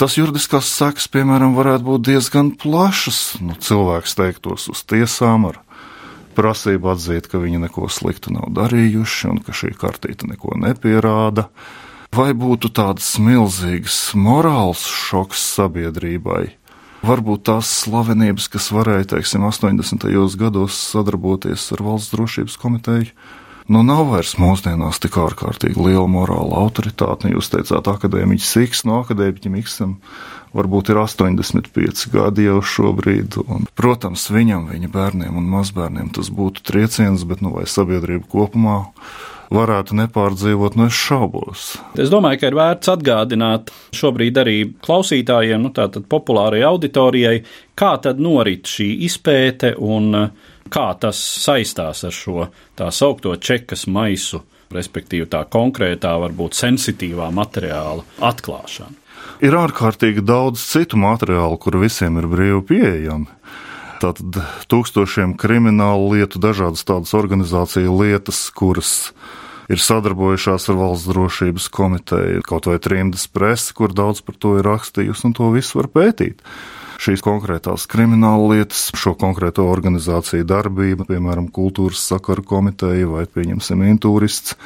tas 0.01 0.17
juridiskās 0.17 0.71
sekas, 0.73 1.11
piemēram, 1.13 1.53
varētu 1.59 1.85
būt 1.85 2.07
diezgan 2.09 2.55
plašas. 2.57 3.21
Nu, 3.45 3.59
cilvēks 3.61 4.17
teiktos 4.17 4.71
uz 4.73 4.85
tiesām 4.89 5.51
ar 5.51 5.61
prasību 6.39 6.93
atzīt, 6.95 7.27
ka 7.31 7.43
viņi 7.43 7.65
neko 7.67 7.91
sliktu 7.91 8.33
nav 8.37 8.53
darījuši 8.55 9.33
un 9.33 9.43
ka 9.43 9.57
šī 9.57 9.75
kartīte 9.79 10.31
neko 10.31 10.55
nepierāda. 10.63 11.49
Vai 12.15 12.31
būtu 12.33 12.71
tāds 12.73 13.11
milzīgs 13.21 13.99
morāls 14.17 14.87
šoks 14.89 15.43
sabiedrībai? 15.59 16.47
Varbūt 17.07 17.45
tās 17.47 17.69
slavenības, 17.85 18.49
kas 18.51 18.71
varēja, 18.75 19.13
teiksim, 19.15 19.45
80. 19.47 20.09
gados 20.41 20.79
sadarboties 20.95 21.69
ar 21.77 21.85
Valsts 21.87 22.15
drošības 22.15 22.57
komiteju, 22.59 23.13
nu 23.71 23.85
nav 23.87 24.09
vairs 24.11 24.35
mūsdienās 24.41 24.99
tik 25.05 25.21
ārkārtīgi 25.21 25.79
liela 25.79 26.09
morāla 26.11 26.65
autoritāte. 26.65 27.29
Nu, 27.29 27.37
jūs 27.37 27.53
teicāt, 27.53 27.87
akadēmiķis 27.93 28.57
X 28.65 28.83
no 28.89 29.03
akadēmiķim 29.05 29.61
Xam 29.63 29.95
varbūt 30.57 30.93
ir 30.93 31.01
85 31.03 32.09
gadi 32.13 32.49
jau 32.49 32.61
šobrīd. 32.65 33.41
Un, 33.47 33.67
protams, 33.79 34.29
viņam, 34.33 34.69
viņa 34.73 34.93
bērniem 34.93 35.41
un 35.41 35.49
mazbērniem 35.53 36.13
tas 36.17 36.31
būtu 36.35 36.65
trieciens, 36.67 37.27
bet 37.29 37.43
nu 37.45 37.55
vai 37.57 37.67
sabiedrība 37.69 38.29
kopumā 38.33 38.79
varētu 39.55 39.97
nepārdzīvot, 39.97 40.77
nu, 40.77 40.89
es 40.91 40.99
šaubos. 40.99 41.71
Es 42.01 42.13
domāju, 42.13 42.43
ka 42.43 42.51
ir 42.51 42.59
vērts 42.59 42.93
atgādināt 42.93 43.73
šobrīd 43.97 44.41
arī 44.43 44.57
klausītājiem, 44.85 45.63
nu 45.65 45.73
tātad 45.77 46.05
populārajai 46.11 46.69
auditorijai, 46.69 47.41
kā 47.79 47.95
tad 48.05 48.21
norit 48.21 48.69
šī 48.69 48.91
izpēte 49.09 49.75
un 49.81 50.13
kā 50.69 50.87
tas 51.01 51.21
saistās 51.41 52.05
ar 52.05 52.15
šo 52.15 52.49
tā 52.77 52.91
saukto 52.93 53.35
čekas 53.41 53.87
maisu, 53.89 54.43
respektīvi 54.75 55.31
tā 55.33 55.47
konkrētā, 55.49 56.13
varbūt 56.21 56.59
sensitīvā 56.59 57.31
materiāla 57.33 58.05
atklāšanu. 58.29 59.08
Ir 59.39 59.55
ārkārtīgi 59.55 60.25
daudz 60.27 60.59
citu 60.67 60.99
materiālu, 60.99 61.55
kur 61.63 61.77
visiem 61.79 62.17
ir 62.19 62.27
brīvi 62.27 62.59
pieejami. 62.73 63.29
Tātad 64.03 64.35
tūkstošiem 64.71 65.37
kriminālu 65.39 66.09
lietu, 66.17 66.41
dažādas 66.43 66.83
tādas 66.87 67.15
organizāciju 67.15 67.95
lietas, 68.01 68.41
kuras 68.51 69.13
ir 69.71 69.79
sadarbojušās 69.83 70.69
ar 70.73 70.79
valsts 70.81 71.07
drošības 71.13 71.71
komiteju, 71.71 72.43
kaut 72.51 72.67
vai 72.67 72.81
trimdas 72.83 73.29
presi, 73.31 73.71
kur 73.79 73.95
daudz 73.95 74.25
par 74.27 74.35
to 74.43 74.57
ir 74.59 74.67
rakstījusi, 74.67 75.29
un 75.31 75.39
to 75.39 75.55
visu 75.55 75.79
var 75.79 75.93
pētīt. 75.95 76.43
Šīs 76.99 77.23
konkrētās 77.23 77.87
krimināla 77.87 78.57
lietas, 78.57 78.89
šo 78.99 79.15
konkrēto 79.19 79.71
organizāciju 79.71 80.47
darbība, 80.51 81.07
piemēram, 81.07 81.47
kultūras 81.55 82.03
sakaru 82.11 82.43
komiteja 82.43 83.07
vai, 83.07 83.29
pieņemsim, 83.31 83.87
intūrists. 83.95 84.59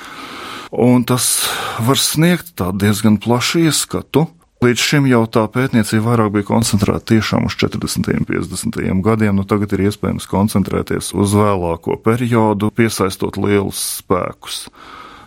Un 0.72 1.04
tas 1.04 1.42
var 1.84 2.00
sniegt 2.00 2.54
tādu 2.56 2.86
diezgan 2.86 3.20
plašu 3.20 3.66
ieskatu 3.68 4.30
Līdz 4.62 4.78
šim 4.78 5.08
jau 5.10 5.24
tā 5.26 5.42
pētniecība 5.50 6.12
vairāk 6.12 6.28
bija 6.36 6.46
koncentrēta 6.46 7.16
tiešām 7.16 7.48
uz 7.48 7.56
40. 7.58 8.12
un 8.14 8.26
50. 8.28 8.76
gadiem, 9.02 9.34
nu 9.34 9.42
tagad 9.42 9.72
ir 9.74 9.88
iespējams 9.88 10.28
koncentrēties 10.30 11.08
uz 11.18 11.34
vēlāko 11.34 11.96
periodu, 11.98 12.68
piesaistot 12.70 13.40
lielus 13.42 13.80
spēkus. 13.98 14.68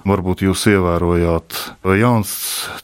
Varbūt 0.08 0.46
jūs 0.46 0.64
ievērojāt, 0.72 1.60
jauns 2.00 2.32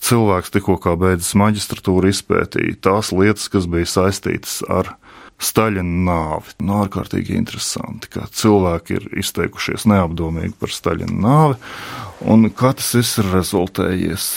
cilvēks 0.03 0.51
tikko 0.51 0.97
beidzis 0.99 1.37
maģistratūru 1.39 2.11
izpētīja 2.11 2.81
tās 2.83 3.15
lietas, 3.15 3.47
kas 3.47 3.71
bija 3.71 3.87
saistītas 3.87 4.59
ar 4.67 4.97
Staļina 5.41 6.03
nāvi. 6.11 6.57
Nu, 6.67 6.81
ārkārtīgi 6.83 7.39
interesanti, 7.39 8.11
ka 8.11 8.27
cilvēki 8.27 8.99
ir 8.99 9.11
izteikušies 9.23 9.87
neapdomīgi 9.87 10.57
par 10.59 10.75
Staļina 10.75 11.15
nāvi, 11.15 11.61
un 12.27 12.51
kā 12.51 12.75
tas 12.75 12.91
viss 12.99 13.23
ir 13.23 13.31
rezultējies. 13.39 14.33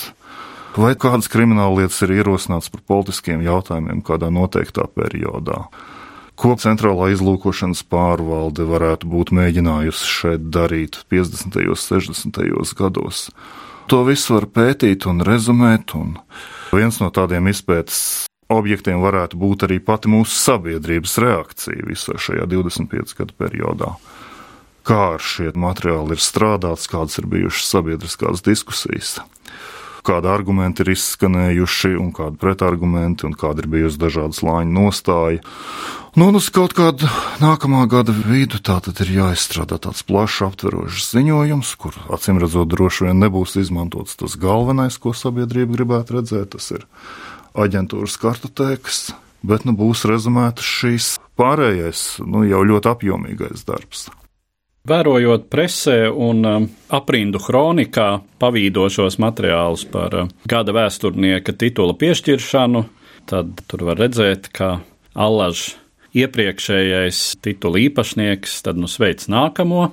Vai 0.74 0.96
kādas 0.98 1.28
krimināla 1.30 1.84
lietas 1.84 2.00
ir 2.02 2.16
ierosināts 2.16 2.66
par 2.72 2.80
politiskiem 2.90 3.44
jautājumiem 3.46 4.00
kādā 4.02 4.26
noteiktā 4.34 4.88
periodā? 4.90 5.68
Ko 6.34 6.56
centrālā 6.58 7.12
izlūkošanas 7.14 7.84
pārvalde 7.86 8.66
varētu 8.66 9.06
būt 9.06 9.30
mēģinājusi 9.38 10.08
šeit 10.10 10.48
darīt 10.50 10.98
50. 11.14 11.60
un 11.70 11.78
60. 11.78 12.74
gados? 12.74 13.28
To 13.86 14.00
visu 14.08 14.34
var 14.34 14.48
pētīt 14.50 15.06
un 15.06 15.22
rezumēt, 15.22 15.94
un 15.94 16.16
viens 16.74 16.98
no 16.98 17.12
tādiem 17.14 17.46
izpētes 17.52 18.26
objektiem 18.50 18.98
varētu 19.04 19.38
būt 19.38 19.68
arī 19.68 19.78
pati 19.78 20.10
mūsu 20.10 20.34
sabiedrības 20.40 21.14
reakcija 21.22 21.86
visā 21.86 22.18
šajā 22.18 22.48
25 22.50 23.14
gadu 23.20 23.38
periodā. 23.38 23.92
Kā 24.84 25.14
ar 25.14 25.22
šiem 25.22 25.54
materiāliem 25.62 26.18
ir 26.18 26.24
strādāts, 26.24 26.90
kādas 26.90 27.22
ir 27.22 27.30
bijušas 27.30 27.70
sabiedriskās 27.76 28.42
diskusijas, 28.44 29.20
kādi 30.04 30.30
argumenti 30.30 30.84
ir 30.84 30.92
izskanējuši, 30.94 31.94
un 32.00 32.12
kādi 32.14 32.40
pretargumenti, 32.40 33.26
un 33.28 33.34
kāda 33.38 33.64
ir 33.64 33.70
bijusi 33.72 34.00
dažādas 34.00 34.42
lāņu 34.44 34.74
nostāja. 34.76 35.42
Nu, 36.14 36.28
uz 36.38 36.46
kaut 36.54 36.76
kādu 36.78 37.08
nākamā 37.42 37.88
gada 37.90 38.14
vidu 38.14 38.60
tā 38.62 38.76
tad 38.84 39.00
ir 39.02 39.10
jāizstrādā 39.16 39.80
tāds 39.82 40.04
plašs 40.06 40.44
aptverošs 40.46 41.10
ziņojums, 41.16 41.74
kur 41.80 41.98
acīm 42.14 42.38
redzot 42.42 42.70
droši 42.70 43.08
vien 43.08 43.18
nebūs 43.24 43.56
izmantots 43.58 44.14
tas 44.20 44.38
galvenais, 44.38 45.00
ko 45.02 45.10
sabiedrība 45.16 45.80
gribētu 45.80 46.20
redzēt. 46.20 46.54
Tas 46.54 46.70
ir 46.76 46.86
aģentūras 47.58 48.14
kartotēkas, 48.22 49.00
bet 49.42 49.66
nu, 49.66 49.74
būs 49.74 50.06
rezumētas 50.06 50.68
šīs 50.82 51.14
pārējais, 51.40 52.04
nu, 52.22 52.44
jau 52.46 52.62
ļoti 52.62 52.94
apjomīgais 52.94 53.66
darbs. 53.66 54.06
Vērojot 54.84 55.46
presē 55.48 56.10
un 56.12 56.44
um, 56.44 56.64
aprindu 56.92 57.40
kronikā 57.40 58.18
pavīdošos 58.36 59.16
materiālus 59.16 59.86
par 59.88 60.16
uh, 60.18 60.34
gada 60.44 60.74
vēsturnieka 60.76 61.54
titula 61.56 61.94
piešķiršanu, 61.96 62.82
tad 63.24 63.62
tur 63.64 63.86
var 63.88 64.02
redzēt, 64.02 64.50
ka 64.52 64.74
Allaž 65.16 65.70
iepriekšējais 66.12 67.22
titula 67.40 67.80
īpašnieks, 67.86 68.58
tad 68.66 68.76
nu 68.76 68.90
sveic 68.90 69.24
nākamo. 69.32 69.86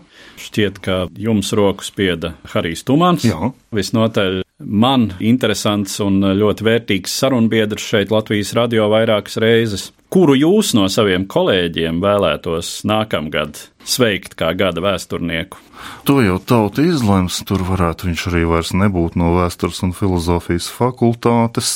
Šķiet, 0.44 0.84
ka 0.84 0.98
jums 1.16 1.54
roku 1.56 1.88
spieda 1.88 2.36
Harijs 2.52 2.84
Tumans. 2.84 3.24
Jā. 3.24 3.54
Visnotaļ 3.72 4.41
man 4.66 5.12
interesants 5.20 6.00
un 6.04 6.22
ļoti 6.38 6.68
vērtīgs 6.68 7.18
sarunbiedrs 7.24 7.88
šeit 7.94 8.14
Latvijas 8.14 8.54
radio 8.58 8.90
vairākas 8.92 9.40
reizes. 9.42 9.90
Kuru 10.12 10.36
jūs 10.36 10.74
no 10.76 10.90
saviem 10.92 11.24
kolēģiem 11.32 12.02
vēlētos 12.04 12.82
nākamgad 12.84 13.62
sveikt 13.88 14.36
kā 14.40 14.50
gada 14.60 14.84
vēsturnieku? 14.84 15.62
To 16.06 16.18
jau 16.20 16.36
tauta 16.44 16.84
izlems, 16.84 17.40
tur 17.48 17.64
varētu 17.66 18.10
viņš 18.10 18.26
arī 18.30 18.42
vairs 18.50 18.74
nebūt 18.76 19.16
no 19.18 19.32
vēstures 19.38 19.80
un 19.88 19.96
filozofijas 19.96 20.68
fakultātes. 20.74 21.72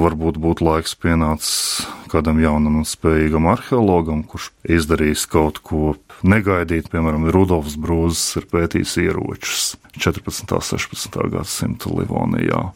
Varbūt 0.00 0.40
būtu 0.40 0.64
laiks 0.64 0.96
pienācis 0.96 1.84
kādam 2.14 2.40
jaunam 2.42 2.80
un 2.80 2.88
spējīgam 2.88 3.48
arheologam, 3.50 4.22
kurš 4.24 4.52
izdarīs 4.64 5.26
kaut 5.30 5.60
ko 5.66 5.94
negaidīt. 6.24 6.88
Piemēram, 6.92 7.28
Rudolfs 7.34 7.76
Brūzis 7.80 8.40
ir 8.40 8.48
pētījis 8.50 8.96
ieročus 9.04 9.74
14. 9.98 10.56
un 10.56 10.64
16. 10.64 11.20
gadsimta 11.34 11.92
Livonijā 11.92 12.70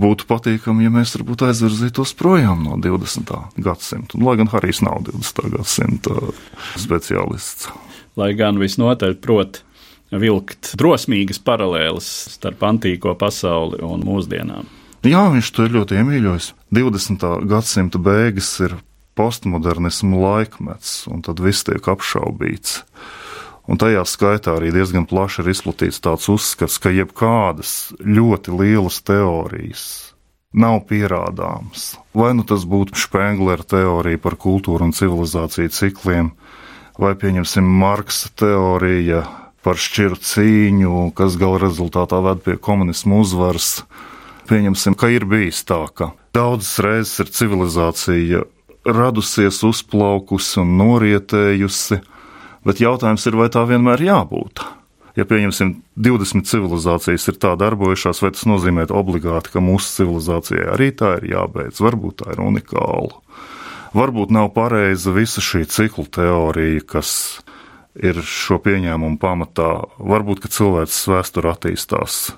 būtu 0.00 0.26
patīkami, 0.26 0.86
ja 0.86 0.92
mēs 0.92 1.14
varbūt 1.14 1.46
aizvirzītos 1.48 2.14
projām 2.18 2.64
no 2.66 2.78
20. 2.82 3.30
gadsimta. 3.62 4.18
Lai 4.18 4.36
gan 4.40 4.50
Harijs 4.50 4.82
nav 4.84 5.04
20. 5.06 5.52
gadsimta 5.54 6.16
speciālists. 6.80 7.70
Lai 8.18 8.32
gan 8.38 8.58
visnotaļ 8.62 9.16
prot 9.22 9.62
vilkt 10.14 10.74
drosmīgas 10.78 11.40
paralēles 11.42 12.08
starp 12.36 12.62
antīko 12.66 13.14
pasauli 13.18 13.80
un 13.82 14.04
mūsdienām. 14.06 14.66
Jā, 15.04 15.26
viņš 15.34 15.50
to 15.52 15.66
ir 15.66 15.74
ļoti 15.74 15.98
iemīļojis. 16.00 16.52
20. 16.74 17.24
gadsimta 17.50 18.00
beigas 18.00 18.48
ir 18.64 18.78
postmodernismu 19.18 20.20
laikmets, 20.22 21.04
un 21.10 21.22
tad 21.24 21.42
viss 21.42 21.66
tiek 21.66 21.86
apšaubīts. 21.94 22.82
Un 23.64 23.80
tajā 23.80 24.02
skaitā 24.04 24.58
arī 24.58 24.74
diezgan 24.74 25.06
plaši 25.08 25.40
ir 25.40 25.54
izplatīts 25.54 26.02
tāds 26.04 26.28
uzskats, 26.28 26.76
ka 26.76 26.92
jebkādas 26.92 27.94
ļoti 28.04 28.52
lielas 28.58 29.00
teorijas 29.00 29.84
nav 30.54 30.84
pierādāmas. 30.88 31.94
Vai 32.14 32.34
nu 32.36 32.44
tas 32.46 32.66
būtu 32.68 32.98
Špenglera 32.98 33.64
teorija 33.66 34.20
par 34.22 34.36
kultūru 34.40 34.86
un 34.86 34.94
civilizāciju 34.94 35.72
cikliem, 35.74 36.30
vai 37.00 37.14
pieņemsim 37.18 37.66
Marksa 37.80 38.30
teorija 38.38 39.24
par 39.64 39.80
šķiru 39.80 40.20
cīņu, 40.20 41.08
kas 41.16 41.38
gala 41.40 41.62
rezultātā 41.64 42.20
ved 42.28 42.44
pie 42.44 42.58
komunismu 42.60 43.22
uzvaras. 43.24 43.82
Pieņemsim, 44.44 44.94
ka 45.00 45.08
ir 45.08 45.24
bijis 45.24 45.62
tā, 45.64 45.80
ka 45.88 46.12
daudzas 46.36 46.76
reizes 46.84 47.24
ir 47.24 47.32
civilizācija 47.32 48.44
radusies, 48.84 49.62
uzplaukusi 49.66 50.60
un 50.62 50.76
norietējusi 50.80 52.00
Bet 52.64 52.80
jautājums 52.80 53.26
ir, 53.28 53.36
vai 53.36 53.50
tā 53.52 53.60
vienmēr 53.68 54.00
jābūt? 54.00 54.62
Ja 55.14 55.26
pieņemsim, 55.28 55.76
20 56.00 56.48
civilizācijas 56.48 57.28
ir 57.30 57.36
tā 57.38 57.52
darbojušās, 57.60 58.22
vai 58.24 58.30
tas 58.34 58.46
nozīmē 58.48 58.86
obligāti, 58.88 59.52
ka 59.52 59.62
mūsu 59.62 60.00
civilizācijai 60.00 60.70
arī 60.72 60.88
tā 60.96 61.12
ir 61.20 61.28
jābeidz? 61.34 61.82
Varbūt 61.84 62.22
tā 62.22 62.32
ir 62.32 62.40
unikāla. 62.42 63.20
Varbūt 63.94 64.32
nav 64.34 64.48
pareiza 64.56 65.12
visa 65.14 65.44
šī 65.44 65.68
ciklu 65.70 66.08
teorija, 66.10 66.80
kas 66.96 67.10
ir 67.94 68.18
šo 68.26 68.58
pieņēmumu 68.64 69.20
pamatā. 69.22 69.68
Varbūt, 70.00 70.48
cilvēks 70.56 71.04
vēsture 71.12 71.52
attīstās 71.52 72.32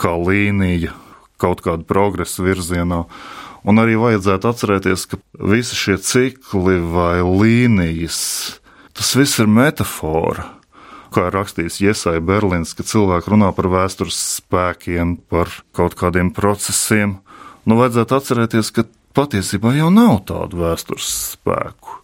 kā 0.00 0.16
līnija 0.16 0.96
kaut 1.40 1.60
kāda 1.62 1.84
progresa 1.86 2.42
virzienā. 2.42 3.04
Un 3.68 3.82
arī 3.82 3.98
vajadzētu 4.00 4.48
atcerēties, 4.48 5.04
ka 5.10 5.20
visi 5.52 5.76
šie 5.76 5.98
cikli 6.00 6.78
vai 6.80 7.20
līnijas 7.20 8.20
Tas 9.00 9.14
viss 9.16 9.38
ir 9.40 9.46
metāfora. 9.48 10.42
Kā 11.10 11.30
rakstījis 11.32 11.78
Iesai 11.80 12.18
Berlīns, 12.22 12.74
ka 12.76 12.84
cilvēki 12.86 13.32
runā 13.32 13.48
par 13.56 13.70
vēstures 13.72 14.18
spēkiem, 14.36 15.14
par 15.32 15.48
kaut 15.72 15.96
kādiem 15.98 16.28
procesiem, 16.36 17.16
nu 17.64 17.78
vajadzētu 17.80 18.18
atcerēties, 18.18 18.70
ka 18.76 18.84
patiesībā 19.16 19.72
jau 19.78 19.88
nav 19.94 20.20
tādu 20.28 20.60
vēstures 20.60 21.08
spēku. 21.32 21.96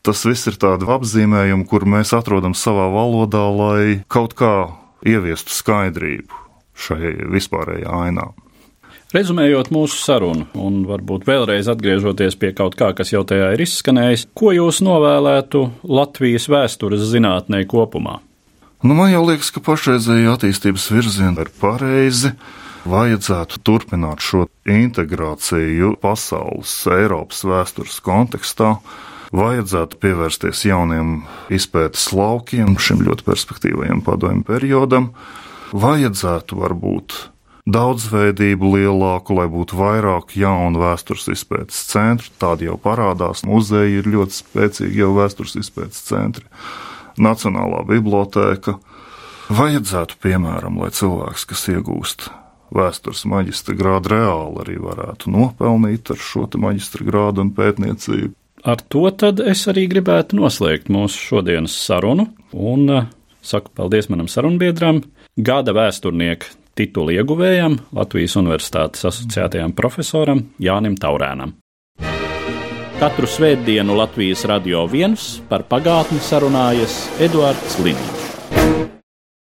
Tas 0.00 0.24
viss 0.24 0.48
ir 0.48 0.56
tādi 0.56 0.88
apzīmējumi, 0.88 1.68
kur 1.68 1.84
mēs 1.84 2.14
atrodam 2.16 2.56
savā 2.56 2.88
valodā, 2.94 3.44
lai 3.52 4.00
kaut 4.08 4.32
kā 4.38 4.54
ieviestu 5.04 5.52
skaidrību 5.52 6.40
šai 6.72 7.18
vispārējai 7.36 7.84
ainām. 8.08 8.32
Rezumējot 9.10 9.72
mūsu 9.74 9.96
sarunu, 9.98 10.44
un 10.54 10.84
varbūt 10.86 11.24
vēlreiz 11.26 11.66
atgriežoties 11.72 12.36
pie 12.38 12.52
kaut 12.54 12.76
kā, 12.78 12.92
kas 12.94 13.10
jau 13.10 13.24
tajā 13.26 13.48
ir 13.56 13.62
izskanējis, 13.64 14.28
ko 14.38 14.52
jūs 14.54 14.78
novēlētu 14.86 15.64
Latvijas 15.90 16.46
vēstures 16.46 17.02
zinātnē 17.10 17.64
kopumā? 17.66 18.20
Nu, 18.86 18.94
man 18.94 19.10
jau 19.10 19.24
liekas, 19.26 19.50
ka 19.50 19.62
pašreizējā 19.66 20.36
attīstības 20.36 20.86
virziena 20.94 21.42
ir 21.42 21.50
pareizi. 21.58 22.30
Vajadzētu 22.86 23.58
turpināt 23.66 24.22
šo 24.22 24.44
integrāciju 24.70 25.96
pasaules, 26.00 26.76
Eiropas 26.94 27.42
vēstures 27.50 27.98
kontekstā. 28.06 28.76
Vajadzētu 29.34 29.98
pievērsties 30.06 30.62
jauniem 30.70 31.24
izpētes 31.50 32.06
laukiem, 32.14 32.78
šim 32.78 33.02
ļoti 33.10 33.26
perspektīvajam 33.26 34.06
padomju 34.06 34.46
periodam. 34.54 35.10
Vajadzētu 35.74 36.62
varbūt 36.62 37.18
daudzveidību 37.74 38.74
lielāku, 38.74 39.36
lai 39.38 39.46
būtu 39.50 39.78
vairāk 39.78 40.34
jaunu 40.38 40.80
vēstures 40.82 41.28
izpētes 41.34 41.80
centru. 41.90 42.30
Tādi 42.40 42.68
jau 42.68 42.76
parādās. 42.80 43.44
Muzeji 43.46 44.00
ir 44.00 44.10
ļoti 44.10 44.38
spēcīgi 44.42 45.02
jau 45.02 45.12
vēstures 45.18 45.56
izpētes 45.60 46.04
centri. 46.08 46.46
Nacionālā 47.20 47.82
bibliotēka. 47.88 48.78
Vajadzētu, 49.50 50.20
piemēram, 50.22 50.78
lai 50.80 50.92
cilvēks, 50.94 51.46
kas 51.50 51.66
iegūst 51.72 52.28
vēstures 52.74 53.24
maģistra 53.26 53.74
grādu, 53.74 54.12
reāli 54.14 54.62
arī 54.62 54.76
varētu 54.82 55.32
nopelnīt 55.34 56.12
ar 56.14 56.20
šo 56.22 56.46
maģistra 56.54 57.06
grādu 57.08 57.42
un 57.44 57.50
pētniecību. 57.56 58.36
Ar 58.68 58.82
to 58.92 59.08
tad 59.16 59.40
es 59.40 59.64
arī 59.72 59.86
gribētu 59.90 60.36
noslēgt 60.38 60.90
mūsu 60.92 61.18
šodienas 61.30 61.74
sarunu 61.80 62.28
un 62.52 62.92
uh, 62.92 63.08
saku 63.42 63.72
paldies 63.74 64.10
manam 64.12 64.28
sarunbiedram, 64.28 65.00
gada 65.40 65.72
vēsturnieka 65.74 66.59
titulu 66.78 67.14
ieguvējam, 67.16 67.78
Latvijas 67.96 68.36
Universitātes 68.40 69.06
asociētajam 69.10 69.74
profesoram 69.76 70.44
Jānim 70.62 70.96
Taurēnam. 71.00 71.56
Katru 73.00 73.24
svētdienu 73.24 73.94
Latvijas 73.96 74.44
radio 74.44 74.84
viens 74.90 75.38
par 75.48 75.64
pagātni 75.68 76.20
sarunājas 76.20 77.06
Eduards 77.24 77.78
Līniju. 77.80 78.79